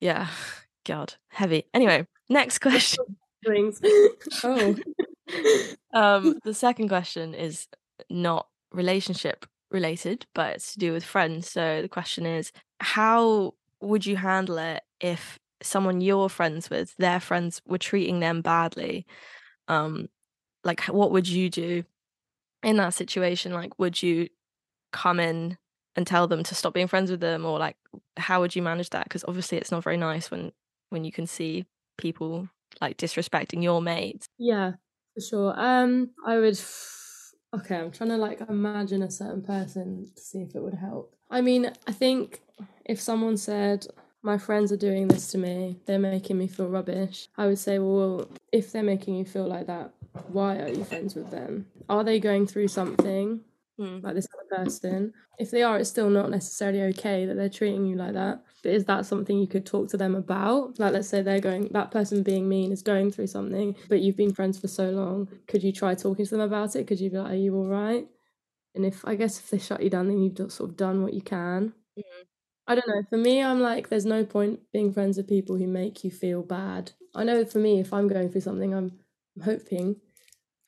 Yeah. 0.00 0.28
God, 0.84 1.14
heavy. 1.28 1.64
Anyway, 1.74 2.06
next 2.28 2.58
question. 2.60 3.16
oh 4.42 4.76
um, 5.94 6.38
the 6.44 6.54
second 6.54 6.88
question 6.88 7.34
is 7.34 7.68
not 8.10 8.48
relationship 8.72 9.46
related, 9.70 10.26
but 10.34 10.54
it's 10.54 10.72
to 10.74 10.78
do 10.78 10.92
with 10.92 11.04
friends. 11.04 11.50
So 11.50 11.82
the 11.82 11.88
question 11.88 12.26
is, 12.26 12.52
how 12.80 13.54
would 13.80 14.06
you 14.06 14.16
handle 14.16 14.58
it 14.58 14.82
if 15.00 15.38
someone 15.62 16.00
you're 16.00 16.28
friends 16.28 16.70
with, 16.70 16.94
their 16.96 17.20
friends 17.20 17.60
were 17.66 17.78
treating 17.78 18.20
them 18.20 18.40
badly? 18.40 19.06
Um, 19.68 20.08
like 20.62 20.82
what 20.84 21.10
would 21.12 21.28
you 21.28 21.50
do 21.50 21.84
in 22.62 22.76
that 22.76 22.94
situation? 22.94 23.52
Like, 23.52 23.78
would 23.78 24.02
you 24.02 24.28
come 24.92 25.20
in 25.20 25.58
and 25.96 26.06
tell 26.06 26.26
them 26.26 26.42
to 26.44 26.54
stop 26.54 26.74
being 26.74 26.88
friends 26.88 27.10
with 27.10 27.20
them, 27.20 27.44
or 27.44 27.58
like, 27.58 27.76
how 28.16 28.40
would 28.40 28.56
you 28.56 28.62
manage 28.62 28.90
that? 28.90 29.04
Because 29.04 29.24
obviously, 29.28 29.58
it's 29.58 29.70
not 29.70 29.84
very 29.84 29.96
nice 29.96 30.30
when 30.30 30.52
when 30.94 31.04
you 31.04 31.12
can 31.12 31.26
see 31.26 31.66
people 31.98 32.48
like 32.80 32.96
disrespecting 32.96 33.62
your 33.62 33.82
mates. 33.82 34.26
Yeah, 34.38 34.72
for 35.12 35.20
sure. 35.20 35.54
Um, 35.60 36.10
I 36.24 36.38
would. 36.38 36.58
Okay, 37.54 37.76
I'm 37.76 37.90
trying 37.90 38.10
to 38.10 38.16
like 38.16 38.40
imagine 38.48 39.02
a 39.02 39.10
certain 39.10 39.42
person 39.42 40.10
to 40.16 40.22
see 40.22 40.38
if 40.42 40.54
it 40.54 40.62
would 40.62 40.74
help. 40.74 41.14
I 41.30 41.40
mean, 41.40 41.70
I 41.86 41.92
think 41.92 42.40
if 42.84 43.00
someone 43.00 43.36
said, 43.36 43.86
"My 44.22 44.38
friends 44.38 44.72
are 44.72 44.76
doing 44.76 45.08
this 45.08 45.30
to 45.32 45.38
me, 45.38 45.80
they're 45.84 45.98
making 45.98 46.38
me 46.38 46.46
feel 46.48 46.68
rubbish," 46.68 47.28
I 47.36 47.46
would 47.46 47.58
say, 47.58 47.78
"Well, 47.78 48.28
if 48.52 48.72
they're 48.72 48.82
making 48.94 49.16
you 49.16 49.24
feel 49.24 49.46
like 49.46 49.66
that, 49.66 49.92
why 50.28 50.58
are 50.58 50.68
you 50.68 50.84
friends 50.84 51.14
with 51.14 51.30
them? 51.30 51.66
Are 51.88 52.04
they 52.04 52.18
going 52.20 52.46
through 52.46 52.68
something?" 52.68 53.40
Hmm. 53.78 53.98
like 54.02 54.14
this 54.14 54.28
other 54.34 54.64
person. 54.64 55.12
If 55.38 55.50
they 55.50 55.64
are, 55.64 55.78
it's 55.78 55.90
still 55.90 56.08
not 56.08 56.30
necessarily 56.30 56.82
okay 56.94 57.26
that 57.26 57.34
they're 57.34 57.48
treating 57.48 57.86
you 57.86 57.96
like 57.96 58.12
that. 58.14 58.44
But 58.62 58.72
is 58.72 58.84
that 58.84 59.04
something 59.04 59.36
you 59.36 59.48
could 59.48 59.66
talk 59.66 59.88
to 59.90 59.96
them 59.96 60.14
about? 60.14 60.78
Like, 60.78 60.92
let's 60.92 61.08
say 61.08 61.22
they're 61.22 61.40
going, 61.40 61.68
that 61.72 61.90
person 61.90 62.22
being 62.22 62.48
mean 62.48 62.70
is 62.70 62.82
going 62.82 63.10
through 63.10 63.26
something, 63.26 63.74
but 63.88 64.00
you've 64.00 64.16
been 64.16 64.32
friends 64.32 64.60
for 64.60 64.68
so 64.68 64.90
long. 64.90 65.28
Could 65.48 65.64
you 65.64 65.72
try 65.72 65.94
talking 65.96 66.24
to 66.24 66.30
them 66.30 66.40
about 66.40 66.76
it? 66.76 66.86
Could 66.86 67.00
you 67.00 67.10
be 67.10 67.18
like, 67.18 67.32
are 67.32 67.36
you 67.36 67.56
all 67.56 67.66
right? 67.66 68.06
And 68.74 68.84
if, 68.86 69.04
I 69.06 69.14
guess, 69.16 69.38
if 69.38 69.50
they 69.50 69.58
shut 69.58 69.82
you 69.82 69.90
down, 69.90 70.08
then 70.08 70.20
you've 70.22 70.34
just 70.34 70.56
sort 70.56 70.70
of 70.70 70.76
done 70.76 71.02
what 71.02 71.14
you 71.14 71.22
can. 71.22 71.74
Mhm. 71.98 72.04
I 72.66 72.74
don't 72.76 72.88
know. 72.88 73.02
For 73.10 73.18
me, 73.18 73.42
I'm 73.42 73.60
like, 73.60 73.88
there's 73.88 74.06
no 74.06 74.24
point 74.24 74.60
being 74.72 74.92
friends 74.92 75.16
with 75.18 75.28
people 75.28 75.56
who 75.56 75.66
make 75.66 76.04
you 76.04 76.10
feel 76.10 76.42
bad. 76.42 76.92
I 77.14 77.24
know 77.24 77.44
for 77.44 77.58
me, 77.58 77.80
if 77.80 77.92
I'm 77.92 78.08
going 78.08 78.30
through 78.30 78.42
something, 78.42 78.74
I'm, 78.74 79.00
I'm 79.36 79.42
hoping, 79.42 80.00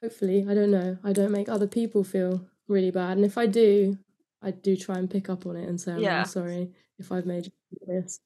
hopefully, 0.03 0.47
I 0.49 0.55
don't 0.55 0.71
know, 0.73 0.99
I 1.05 1.13
don't 1.13 1.33
make 1.33 1.49
other 1.49 1.67
people 1.69 2.05
feel 2.05 2.47
really 2.69 2.91
bad. 2.91 3.17
And 3.17 3.25
if 3.25 3.39
I 3.39 3.47
do, 3.47 3.99
I 4.43 4.51
do 4.51 4.77
try 4.77 4.97
and 4.99 5.11
pick 5.11 5.29
up 5.31 5.47
on 5.47 5.57
it 5.57 5.69
and 5.69 5.81
say, 5.81 5.93
I'm 5.93 6.01
Yeah. 6.01 6.17
really 6.19 6.29
sorry 6.29 6.73
if 6.99 7.13
I've 7.13 7.27
made 7.27 7.47
you 7.47 7.79
this. 7.87 8.21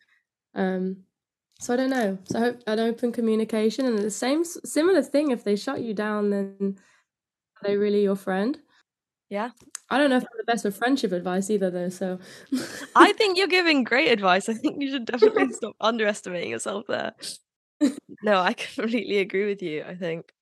Um, 0.54 1.04
so 1.60 1.74
I 1.74 1.76
don't 1.76 1.90
know. 1.90 2.18
So 2.24 2.38
I 2.38 2.42
hope 2.42 2.62
an 2.66 2.80
open 2.80 3.12
communication 3.12 3.86
and 3.86 3.98
the 3.98 4.10
same 4.10 4.44
similar 4.44 5.02
thing. 5.02 5.30
If 5.30 5.44
they 5.44 5.56
shut 5.56 5.82
you 5.82 5.94
down, 5.94 6.30
then 6.30 6.78
are 7.62 7.68
they 7.68 7.76
really 7.76 8.02
your 8.02 8.16
friend? 8.16 8.58
Yeah. 9.28 9.50
I 9.90 9.98
don't 9.98 10.10
know 10.10 10.16
if 10.16 10.22
I'm 10.24 10.38
the 10.38 10.44
best 10.44 10.64
with 10.64 10.76
friendship 10.76 11.12
advice 11.12 11.50
either, 11.50 11.70
though. 11.70 11.88
So 11.88 12.18
I 12.94 13.12
think 13.18 13.36
you're 13.38 13.48
giving 13.48 13.84
great 13.84 14.10
advice. 14.10 14.48
I 14.48 14.54
think 14.54 14.80
you 14.82 14.90
should 14.90 15.04
definitely 15.04 15.48
stop 15.52 15.74
underestimating 15.80 16.50
yourself 16.50 16.86
there. 16.88 17.12
No, 18.22 18.38
I 18.40 18.52
completely 18.54 19.18
agree 19.18 19.46
with 19.46 19.62
you. 19.62 19.84
I 19.86 19.94
think. 19.94 20.32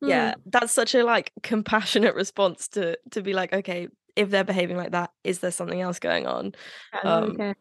Yeah, 0.00 0.34
that's 0.46 0.72
such 0.72 0.94
a 0.94 1.04
like 1.04 1.32
compassionate 1.42 2.14
response 2.14 2.68
to 2.68 2.98
to 3.10 3.22
be 3.22 3.32
like, 3.32 3.52
okay, 3.52 3.88
if 4.16 4.30
they're 4.30 4.44
behaving 4.44 4.76
like 4.76 4.92
that, 4.92 5.10
is 5.22 5.40
there 5.40 5.50
something 5.50 5.80
else 5.80 5.98
going 5.98 6.26
on? 6.26 6.54
Yeah, 6.92 7.00
Um, 7.00 7.24
okay. 7.30 7.54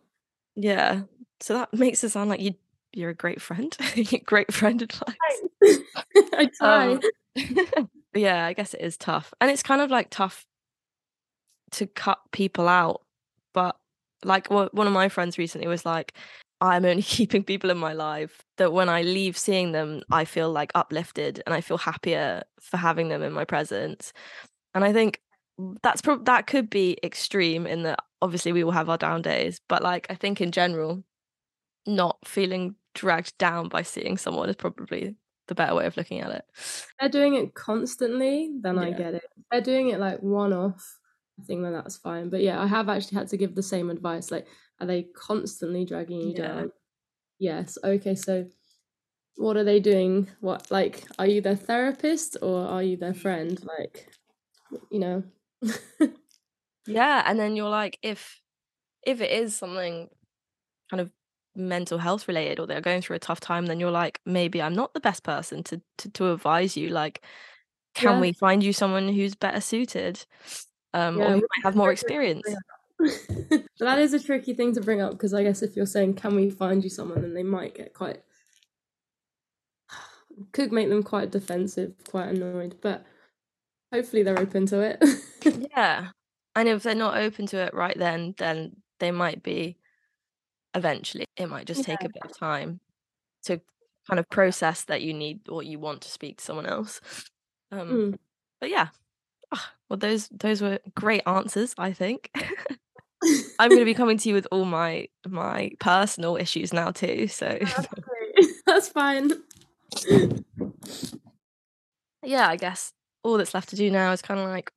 Yeah. 0.55 1.01
So 1.39 1.55
that 1.55 1.73
makes 1.73 2.03
it 2.03 2.09
sound 2.09 2.29
like 2.29 2.41
you 2.41 2.55
you're 2.93 3.09
a 3.09 3.15
great 3.15 3.41
friend. 3.41 3.75
great 4.25 4.53
friend 4.53 4.81
advice. 4.81 5.15
I 6.33 6.49
try. 6.57 6.93
Um, 6.93 7.89
yeah, 8.13 8.45
I 8.45 8.53
guess 8.53 8.73
it 8.73 8.81
is 8.81 8.97
tough. 8.97 9.33
And 9.41 9.49
it's 9.49 9.63
kind 9.63 9.81
of 9.81 9.89
like 9.89 10.09
tough 10.09 10.45
to 11.71 11.87
cut 11.87 12.19
people 12.31 12.67
out. 12.67 13.01
But 13.53 13.75
like 14.23 14.49
one 14.49 14.69
of 14.73 14.93
my 14.93 15.09
friends 15.09 15.37
recently 15.37 15.67
was 15.67 15.85
like, 15.85 16.13
I'm 16.63 16.85
only 16.85 17.01
keeping 17.17 17.43
people 17.43 17.69
in 17.69 17.77
my 17.77 17.93
life 17.93 18.41
that 18.57 18.71
when 18.71 18.87
I 18.87 19.01
leave 19.01 19.37
seeing 19.37 19.73
them, 19.73 20.01
I 20.09 20.25
feel 20.25 20.49
like 20.51 20.71
uplifted 20.73 21.43
and 21.45 21.53
I 21.53 21.61
feel 21.61 21.77
happier 21.77 22.43
for 22.59 22.77
having 22.77 23.09
them 23.09 23.21
in 23.21 23.33
my 23.33 23.43
presence. 23.43 24.13
And 24.73 24.83
I 24.83 24.93
think 24.93 25.19
that's 25.83 26.01
prob 26.01 26.25
that 26.25 26.47
could 26.47 26.69
be 26.69 26.97
extreme 27.03 27.67
in 27.67 27.83
that 27.83 27.99
obviously 28.21 28.53
we 28.53 28.63
will 28.63 28.71
have 28.71 28.89
our 28.89 28.97
down 28.97 29.21
days, 29.21 29.59
but 29.67 29.83
like 29.83 30.07
I 30.09 30.15
think 30.15 30.39
in 30.39 30.51
general, 30.51 31.03
not 31.85 32.17
feeling 32.25 32.75
dragged 32.95 33.37
down 33.37 33.67
by 33.67 33.81
seeing 33.81 34.17
someone 34.17 34.49
is 34.49 34.55
probably 34.55 35.15
the 35.49 35.55
better 35.55 35.75
way 35.75 35.85
of 35.85 35.97
looking 35.97 36.21
at 36.21 36.31
it. 36.31 36.45
they're 36.99 37.09
doing 37.09 37.35
it 37.35 37.53
constantly, 37.53 38.51
then 38.61 38.79
I 38.79 38.91
get 38.91 39.13
it. 39.13 39.23
If 39.37 39.43
they're 39.51 39.61
doing 39.61 39.89
it 39.89 39.99
like 39.99 40.21
one 40.21 40.53
off, 40.53 40.97
I 41.39 41.43
think 41.43 41.61
then 41.61 41.73
that's 41.73 41.97
fine. 41.97 42.29
But 42.29 42.41
yeah, 42.41 42.61
I 42.61 42.67
have 42.67 42.87
actually 42.87 43.17
had 43.17 43.27
to 43.29 43.37
give 43.37 43.53
the 43.53 43.63
same 43.63 43.89
advice. 43.89 44.31
Like, 44.31 44.47
are 44.83 44.87
they 44.87 45.03
constantly 45.03 45.85
dragging 45.85 46.21
you 46.21 46.33
Yeah. 46.33 46.35
down? 46.35 46.71
Yes. 47.39 47.77
Okay. 47.83 48.15
So, 48.15 48.49
what 49.37 49.57
are 49.57 49.63
they 49.65 49.79
doing? 49.79 50.29
What 50.41 50.71
like 50.71 51.05
are 51.19 51.27
you 51.27 51.41
their 51.41 51.55
therapist 51.57 52.37
or 52.41 52.65
are 52.67 52.83
you 52.83 52.97
their 52.97 53.13
friend? 53.15 53.63
Like, 53.65 54.09
you 54.91 54.99
know, 54.99 55.23
yeah 56.85 57.23
and 57.25 57.39
then 57.39 57.55
you're 57.55 57.69
like 57.69 57.97
if 58.01 58.41
if 59.03 59.21
it 59.21 59.31
is 59.31 59.55
something 59.55 60.09
kind 60.89 61.01
of 61.01 61.11
mental 61.55 61.99
health 61.99 62.27
related 62.27 62.59
or 62.59 62.67
they're 62.67 62.81
going 62.81 63.01
through 63.01 63.15
a 63.17 63.19
tough 63.19 63.39
time 63.41 63.67
then 63.67 63.79
you're 63.79 63.91
like 63.91 64.21
maybe 64.25 64.61
i'm 64.61 64.75
not 64.75 64.93
the 64.93 65.01
best 65.01 65.23
person 65.23 65.63
to 65.63 65.81
to, 65.97 66.09
to 66.11 66.31
advise 66.33 66.77
you 66.77 66.89
like 66.89 67.25
can 67.95 68.19
Yeah. 68.19 68.21
we 68.21 68.33
find 68.33 68.63
you 68.63 68.73
someone 68.73 69.09
who's 69.09 69.35
better 69.35 69.61
suited 69.61 70.25
um 70.93 71.19
Yeah, 71.19 71.23
or 71.23 71.31
who 71.31 71.39
might 71.41 71.63
have 71.65 71.75
more 71.75 71.91
very 71.91 71.97
good 71.97 72.13
to 72.19 72.35
bring 72.41 72.55
experience 72.55 72.63
that 73.79 73.99
is 73.99 74.13
a 74.13 74.19
tricky 74.19 74.53
thing 74.53 74.73
to 74.73 74.81
bring 74.81 75.01
up 75.01 75.11
because 75.11 75.33
I 75.33 75.43
guess 75.43 75.61
if 75.61 75.75
you're 75.75 75.85
saying, 75.85 76.15
"Can 76.15 76.35
we 76.35 76.49
find 76.49 76.83
you 76.83 76.89
someone?" 76.89 77.21
then 77.21 77.33
they 77.33 77.43
might 77.43 77.75
get 77.75 77.93
quite 77.93 78.21
could 80.51 80.71
make 80.71 80.89
them 80.89 81.03
quite 81.03 81.31
defensive, 81.31 81.93
quite 82.09 82.29
annoyed. 82.29 82.75
But 82.81 83.05
hopefully 83.93 84.23
they're 84.23 84.39
open 84.39 84.65
to 84.67 84.81
it. 84.81 85.03
yeah 85.71 86.09
and 86.55 86.67
if 86.69 86.83
they're 86.83 86.95
not 86.95 87.17
open 87.17 87.45
to 87.47 87.57
it 87.57 87.73
right 87.73 87.97
then 87.97 88.33
then 88.37 88.75
they 88.99 89.11
might 89.11 89.43
be 89.43 89.77
eventually 90.73 91.25
it 91.37 91.47
might 91.47 91.67
just 91.67 91.83
take 91.83 92.03
a 92.03 92.09
bit 92.09 92.23
of 92.25 92.37
time 92.37 92.79
to 93.43 93.59
kind 94.07 94.19
of 94.19 94.29
process 94.29 94.85
that 94.85 95.01
you 95.01 95.13
need 95.13 95.47
or 95.49 95.61
you 95.63 95.79
want 95.79 96.01
to 96.01 96.09
speak 96.09 96.37
to 96.37 96.43
someone 96.43 96.65
else 96.65 97.01
um 97.71 97.87
Mm. 97.89 98.17
but 98.61 98.69
yeah 98.69 98.87
Ah, 99.53 99.73
well 99.89 99.97
those 99.97 100.29
those 100.29 100.61
were 100.61 100.79
great 100.95 101.23
answers 101.27 101.75
i 101.77 101.91
think 101.93 102.31
i'm 103.59 103.69
going 103.69 103.79
to 103.79 103.85
be 103.85 103.93
coming 103.93 104.17
to 104.17 104.29
you 104.29 104.35
with 104.35 104.47
all 104.51 104.65
my 104.65 105.07
my 105.27 105.71
personal 105.79 106.35
issues 106.35 106.73
now 106.73 106.91
too 106.91 107.27
so. 107.27 107.57
Oh, 107.61 107.85
that's 108.65 108.89
fine. 108.89 109.31
yeah 112.23 112.47
i 112.47 112.55
guess 112.55 112.93
all 113.23 113.37
that's 113.37 113.53
left 113.53 113.69
to 113.69 113.75
do 113.75 113.91
now 113.91 114.11
is 114.11 114.21
kind 114.21 114.39
of 114.39 114.47
like 114.47 114.71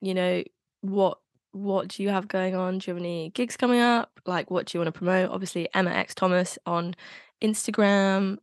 you 0.00 0.14
know 0.14 0.42
what 0.80 1.18
what 1.52 1.86
do 1.86 2.02
you 2.02 2.08
have 2.08 2.26
going 2.26 2.56
on? 2.56 2.78
Do 2.78 2.90
you 2.90 2.94
have 2.94 3.00
any 3.00 3.30
gigs 3.30 3.56
coming 3.56 3.78
up? 3.78 4.10
Like 4.26 4.50
what 4.50 4.66
do 4.66 4.76
you 4.76 4.80
want 4.80 4.92
to 4.92 4.98
promote? 4.98 5.30
Obviously 5.30 5.68
emma 5.72 5.90
x 5.90 6.12
thomas 6.14 6.58
on 6.66 6.96
instagram 7.42 8.38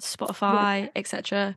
spotify 0.00 0.88
etc 0.94 1.56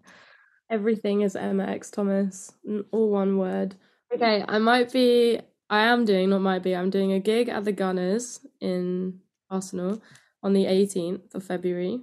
Everything 0.70 1.22
is 1.22 1.36
Emma 1.36 1.64
X 1.64 1.90
Thomas, 1.90 2.52
all 2.92 3.10
one 3.10 3.38
word. 3.38 3.76
Mm. 4.12 4.16
Okay, 4.16 4.46
I 4.48 4.58
might 4.58 4.92
be. 4.92 5.40
I 5.70 5.84
am 5.84 6.06
doing, 6.06 6.30
not 6.30 6.42
might 6.42 6.64
be. 6.64 6.76
I'm 6.76 6.90
doing 6.90 7.12
a 7.12 7.20
gig 7.20 7.50
at 7.50 7.66
the 7.66 7.72
Gunners 7.74 8.40
in 8.62 9.20
Arsenal 9.50 10.02
on 10.42 10.54
the 10.54 10.66
18th 10.66 11.36
of 11.36 11.44
February, 11.44 12.02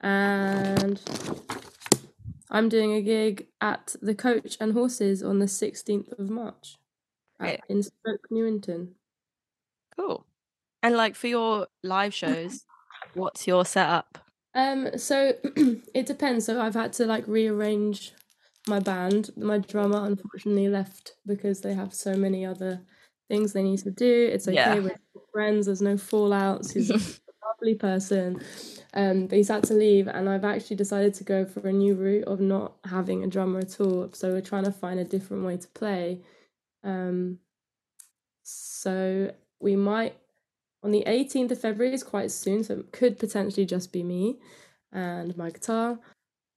and 0.00 1.00
I'm 2.50 2.68
doing 2.68 2.92
a 2.92 3.02
gig 3.02 3.48
at 3.60 3.96
the 4.00 4.14
Coach 4.14 4.56
and 4.60 4.72
Horses 4.72 5.22
on 5.22 5.40
the 5.40 5.46
16th 5.46 6.18
of 6.18 6.30
March 6.30 6.78
at, 7.40 7.60
in 7.68 7.82
Stoke 7.82 8.26
Newington. 8.30 8.94
cool 9.96 10.26
and 10.82 10.96
like 10.96 11.14
for 11.14 11.26
your 11.26 11.66
live 11.82 12.14
shows 12.14 12.64
what's 13.14 13.46
your 13.46 13.64
setup 13.64 14.18
Um, 14.54 14.96
so 14.98 15.32
it 15.94 16.06
depends. 16.06 16.46
So 16.46 16.60
I've 16.60 16.74
had 16.74 16.92
to 16.94 17.06
like 17.06 17.26
rearrange 17.26 18.12
my 18.66 18.80
band. 18.80 19.30
My 19.36 19.58
drummer 19.58 20.04
unfortunately 20.06 20.68
left 20.68 21.14
because 21.26 21.60
they 21.60 21.74
have 21.74 21.92
so 21.94 22.16
many 22.16 22.44
other 22.46 22.80
things 23.28 23.52
they 23.52 23.62
need 23.62 23.78
to 23.80 23.90
do. 23.90 24.30
It's 24.32 24.48
okay, 24.48 24.54
Yeah. 24.56 24.78
we're 24.78 24.96
friends, 25.32 25.66
there's 25.66 25.82
no 25.82 25.94
fallouts. 25.94 26.72
He's 26.72 26.90
a 26.90 27.20
lovely 27.46 27.74
person. 27.74 28.40
Um, 28.94 29.26
but 29.26 29.36
he's 29.36 29.48
had 29.48 29.64
to 29.64 29.74
leave 29.74 30.06
and 30.06 30.28
I've 30.28 30.44
actually 30.44 30.76
decided 30.76 31.14
to 31.14 31.24
go 31.24 31.44
for 31.44 31.66
a 31.66 31.72
new 31.72 31.94
route 31.94 32.24
of 32.24 32.40
not 32.40 32.76
having 32.84 33.24
a 33.24 33.26
drummer 33.26 33.58
at 33.60 33.80
all. 33.80 34.10
So 34.12 34.30
we're 34.32 34.40
trying 34.40 34.64
to 34.64 34.72
find 34.72 35.00
a 35.00 35.04
different 35.04 35.44
way 35.44 35.56
to 35.56 35.68
play. 35.68 36.20
Um 36.84 37.38
so 38.42 39.32
we 39.60 39.76
might 39.76 40.16
on 40.82 40.90
the 40.90 41.02
18th 41.06 41.50
of 41.52 41.60
February 41.60 41.94
is 41.94 42.02
quite 42.02 42.30
soon, 42.30 42.62
so 42.62 42.74
it 42.74 42.92
could 42.92 43.18
potentially 43.18 43.64
just 43.64 43.90
be 43.90 44.02
me 44.02 44.38
and 44.92 45.34
my 45.36 45.48
guitar. 45.50 45.98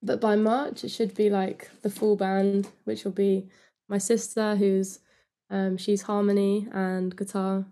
But 0.03 0.21
by 0.21 0.35
March, 0.35 0.83
it 0.83 0.89
should 0.89 1.15
be 1.15 1.29
like 1.29 1.69
the 1.81 1.89
full 1.89 2.15
band, 2.15 2.69
which 2.85 3.03
will 3.03 3.11
be 3.11 3.47
my 3.89 3.97
sister, 3.97 4.55
who's 4.55 4.99
um, 5.49 5.77
she's 5.77 6.01
harmony 6.01 6.67
and 6.71 7.15
guitar. 7.15 7.65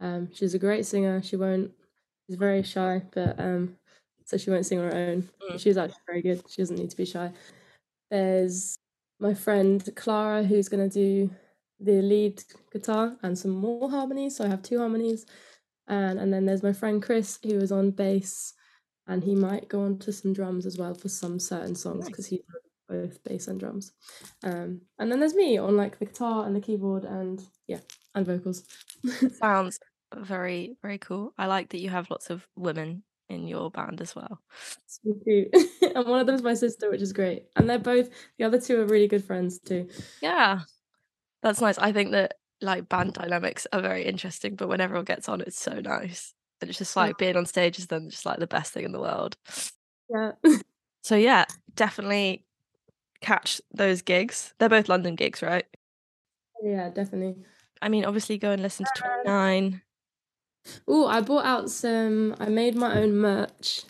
Um, 0.00 0.28
she's 0.32 0.54
a 0.54 0.58
great 0.58 0.86
singer. 0.86 1.22
She 1.22 1.36
won't. 1.36 1.72
She's 2.26 2.36
very 2.36 2.62
shy, 2.62 3.02
but 3.12 3.38
um, 3.40 3.76
so 4.24 4.36
she 4.36 4.50
won't 4.50 4.66
sing 4.66 4.78
on 4.78 4.90
her 4.90 4.96
own. 4.96 5.28
Mm. 5.50 5.60
She's 5.60 5.76
actually 5.76 6.02
very 6.06 6.22
good. 6.22 6.42
She 6.48 6.62
doesn't 6.62 6.76
need 6.76 6.90
to 6.90 6.96
be 6.96 7.04
shy. 7.04 7.32
There's 8.10 8.78
my 9.18 9.34
friend 9.34 9.88
Clara, 9.96 10.42
who's 10.42 10.68
gonna 10.68 10.88
do 10.88 11.30
the 11.80 12.00
lead 12.02 12.42
guitar 12.72 13.16
and 13.22 13.38
some 13.38 13.52
more 13.52 13.90
harmonies. 13.90 14.36
So 14.36 14.44
I 14.44 14.48
have 14.48 14.62
two 14.62 14.78
harmonies 14.78 15.26
and 15.88 16.18
and 16.18 16.32
then 16.32 16.46
there's 16.46 16.62
my 16.62 16.72
friend 16.72 17.02
Chris 17.02 17.38
who 17.42 17.58
is 17.58 17.72
on 17.72 17.90
bass, 17.90 18.54
and 19.06 19.22
he 19.24 19.34
might 19.34 19.68
go 19.68 19.82
on 19.82 19.98
to 20.00 20.12
some 20.12 20.32
drums 20.32 20.66
as 20.66 20.78
well 20.78 20.94
for 20.94 21.08
some 21.08 21.38
certain 21.38 21.74
songs 21.74 22.00
Nice. 22.00 22.08
because 22.08 22.26
he's 22.26 22.40
both 22.88 23.22
bass 23.24 23.48
and 23.48 23.58
drums. 23.58 23.92
Um, 24.44 24.80
and 24.98 25.10
then 25.10 25.18
there's 25.20 25.34
me 25.34 25.58
on 25.58 25.76
like 25.76 25.98
the 25.98 26.06
guitar 26.06 26.46
and 26.46 26.54
the 26.54 26.60
keyboard 26.60 27.04
and 27.04 27.42
yeah, 27.66 27.80
and 28.14 28.24
vocals. 28.26 28.64
sounds 29.38 29.78
very 30.16 30.76
very 30.82 30.98
cool 30.98 31.34
i 31.36 31.46
like 31.46 31.70
that 31.70 31.80
you 31.80 31.90
have 31.90 32.08
lots 32.10 32.30
of 32.30 32.46
women 32.56 33.02
in 33.28 33.48
your 33.48 33.72
band 33.72 34.00
as 34.00 34.14
well 34.14 34.40
Me 35.04 35.14
too. 35.24 35.50
and 35.94 36.06
one 36.06 36.20
of 36.20 36.26
them's 36.28 36.42
my 36.44 36.54
sister, 36.54 36.88
which 36.90 37.02
is 37.02 37.12
great. 37.12 37.46
And 37.56 37.68
they're 37.68 37.78
both 37.80 38.08
the 38.38 38.44
other 38.44 38.60
two 38.60 38.80
are 38.80 38.86
really 38.86 39.08
good 39.08 39.24
friends 39.24 39.58
too. 39.58 39.88
yeah 40.22 40.60
that's 41.42 41.60
nice 41.60 41.76
i 41.78 41.90
think 41.92 42.12
that 42.12 42.34
like 42.60 42.88
band 42.88 43.12
dynamics 43.14 43.66
are 43.72 43.82
very 43.82 44.04
interesting 44.04 44.54
but 44.54 44.68
when 44.68 44.80
everyone 44.80 45.04
gets 45.04 45.28
on 45.28 45.40
it's 45.40 45.60
so 45.60 45.80
nice 45.80 46.32
and 46.60 46.70
it's 46.70 46.78
just 46.78 46.96
like 46.96 47.18
being 47.18 47.36
on 47.36 47.46
stage 47.46 47.78
is 47.78 47.86
then 47.86 48.08
just 48.10 48.26
like 48.26 48.38
the 48.38 48.46
best 48.46 48.72
thing 48.72 48.84
in 48.84 48.92
the 48.92 49.00
world 49.00 49.36
Yeah. 50.08 50.32
so 51.02 51.16
yeah 51.16 51.44
definitely 51.74 52.44
catch 53.20 53.60
those 53.72 54.02
gigs 54.02 54.54
they're 54.58 54.68
both 54.68 54.88
london 54.88 55.14
gigs 55.14 55.42
right 55.42 55.64
yeah, 56.62 56.88
definitely. 56.88 57.36
i 57.82 57.88
mean 57.88 58.04
obviously 58.04 58.38
go 58.38 58.50
and 58.50 58.62
listen 58.62 58.86
to 58.86 59.02
29 59.24 59.82
Oh, 60.88 61.06
I 61.06 61.20
bought 61.20 61.44
out 61.44 61.70
some. 61.70 62.34
I 62.40 62.46
made 62.46 62.74
my 62.74 62.98
own 62.98 63.16
merch, 63.16 63.82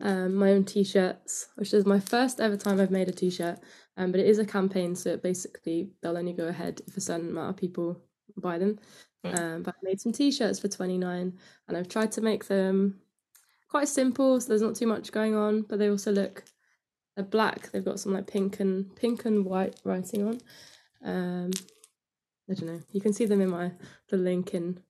um, 0.00 0.34
my 0.34 0.50
own 0.52 0.64
t-shirts, 0.64 1.48
which 1.56 1.72
is 1.72 1.86
my 1.86 2.00
first 2.00 2.40
ever 2.40 2.56
time 2.56 2.80
I've 2.80 2.90
made 2.90 3.08
a 3.08 3.12
t-shirt. 3.12 3.58
Um, 3.96 4.10
but 4.10 4.20
it 4.20 4.26
is 4.26 4.38
a 4.38 4.44
campaign, 4.44 4.96
so 4.96 5.10
it 5.10 5.22
basically 5.22 5.90
they'll 6.02 6.16
only 6.18 6.32
go 6.32 6.48
ahead 6.48 6.80
if 6.86 6.96
a 6.96 7.00
certain 7.00 7.28
amount 7.30 7.50
of 7.50 7.56
people 7.56 8.00
buy 8.36 8.58
them. 8.58 8.78
Mm. 9.24 9.38
Um, 9.38 9.62
but 9.62 9.74
I 9.74 9.78
made 9.82 10.00
some 10.00 10.12
t-shirts 10.12 10.58
for 10.58 10.68
twenty 10.68 10.98
nine, 10.98 11.32
and 11.68 11.76
I've 11.76 11.88
tried 11.88 12.12
to 12.12 12.20
make 12.20 12.46
them 12.46 13.00
quite 13.68 13.88
simple, 13.88 14.40
so 14.40 14.48
there's 14.48 14.62
not 14.62 14.76
too 14.76 14.86
much 14.86 15.12
going 15.12 15.34
on. 15.34 15.62
But 15.62 15.78
they 15.78 15.90
also 15.90 16.12
look 16.12 16.44
they're 17.16 17.24
black. 17.24 17.70
They've 17.70 17.84
got 17.84 18.00
some 18.00 18.12
like 18.12 18.26
pink 18.26 18.60
and 18.60 18.94
pink 18.96 19.24
and 19.24 19.44
white 19.44 19.80
writing 19.84 20.26
on. 20.26 20.40
Um, 21.04 21.50
I 22.50 22.54
don't 22.54 22.66
know. 22.66 22.80
You 22.92 23.00
can 23.00 23.12
see 23.12 23.24
them 23.24 23.40
in 23.40 23.50
my 23.50 23.72
the 24.10 24.16
link 24.16 24.54
in 24.54 24.80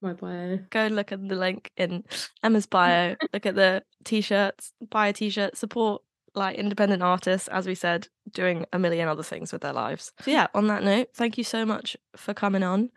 my 0.00 0.14
bio. 0.14 0.58
go 0.70 0.88
look 0.88 1.12
at 1.12 1.28
the 1.28 1.36
link 1.36 1.70
in 1.76 2.04
Emma's 2.42 2.66
bio. 2.66 3.16
look 3.32 3.46
at 3.46 3.54
the 3.54 3.82
t-shirts, 4.04 4.72
buy 4.90 5.08
a 5.08 5.12
t-shirt, 5.12 5.56
support 5.56 6.02
like 6.34 6.56
independent 6.56 7.02
artists, 7.02 7.48
as 7.48 7.66
we 7.66 7.74
said, 7.74 8.08
doing 8.32 8.64
a 8.72 8.78
million 8.78 9.08
other 9.08 9.22
things 9.22 9.52
with 9.52 9.62
their 9.62 9.72
lives. 9.72 10.12
So 10.20 10.30
yeah, 10.30 10.46
on 10.54 10.66
that 10.68 10.82
note, 10.82 11.08
thank 11.14 11.36
you 11.36 11.44
so 11.44 11.64
much 11.66 11.96
for 12.16 12.34
coming 12.34 12.62
on. 12.62 12.90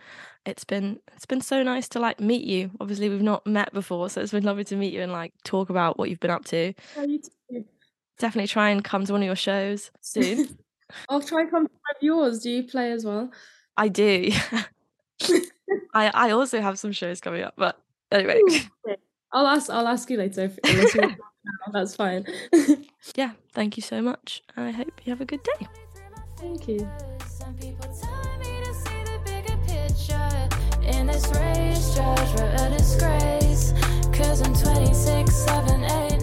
It's 0.46 0.64
been 0.64 1.00
it's 1.14 1.26
been 1.26 1.42
so 1.42 1.64
nice 1.64 1.90
to 1.90 2.00
like 2.00 2.20
meet 2.20 2.46
you. 2.46 2.72
Obviously, 2.80 3.10
we've 3.10 3.22
not 3.22 3.46
met 3.46 3.74
before, 3.74 4.10
so 4.10 4.22
it's 4.22 4.32
been 4.32 4.44
lovely 4.44 4.64
to 4.66 4.76
meet 4.76 4.94
you 4.94 5.02
and 5.02 5.12
like 5.12 5.34
talk 5.44 5.70
about 5.70 5.98
what 5.98 6.10
you've 6.10 6.20
been 6.20 6.32
up 6.32 6.46
to. 6.46 6.74
Oh, 6.98 7.04
you 7.04 7.20
too. 7.20 7.66
Definitely 8.18 8.48
try 8.48 8.70
and 8.70 8.84
come 8.84 9.06
to 9.06 9.12
one 9.12 9.22
of 9.22 9.26
your 9.26 9.36
shows 9.36 9.92
soon. 10.02 10.58
I'll 11.10 11.22
try 11.22 11.42
and 11.42 11.52
come 11.52 11.66
to 11.68 11.74
one 11.74 11.96
of 11.96 12.02
yours. 12.02 12.40
Do 12.40 12.50
you 12.50 12.64
play 12.64 12.92
as 12.92 13.04
well? 13.04 13.32
I 13.76 13.88
do. 13.88 14.32
I 15.94 16.12
I 16.14 16.32
also 16.32 16.62
have 16.62 16.80
some 16.80 16.92
shows 16.92 17.20
coming 17.20 17.42
up, 17.42 17.56
but 17.58 17.82
anyway. 18.12 18.42
Oh, 18.46 18.96
I'll 19.34 19.48
ask. 19.48 19.70
I'll 19.70 19.88
ask 19.88 20.10
you 20.10 20.18
later. 20.18 20.44
If, 20.44 20.60
Oh, 21.68 21.72
that's 21.72 21.96
fine. 21.96 22.26
yeah, 23.16 23.32
thank 23.54 23.78
you 23.78 23.84
so 23.84 24.02
much. 24.02 24.42
I 24.58 24.72
hope 24.72 25.02
you 25.04 25.12
have 25.12 25.22
a 25.22 25.26
good 25.26 25.44
day. 25.44 25.68
Thank 26.38 26.68
you. 26.68 26.88
In 30.84 31.08
this 31.08 31.28
race, 31.34 31.96
judge, 31.96 32.40
a 32.40 32.70
disgrace. 32.78 33.74
Cause 34.14 34.42
I'm 34.42 34.54
26, 34.54 35.34
7, 35.34 35.84
8. 35.84 36.15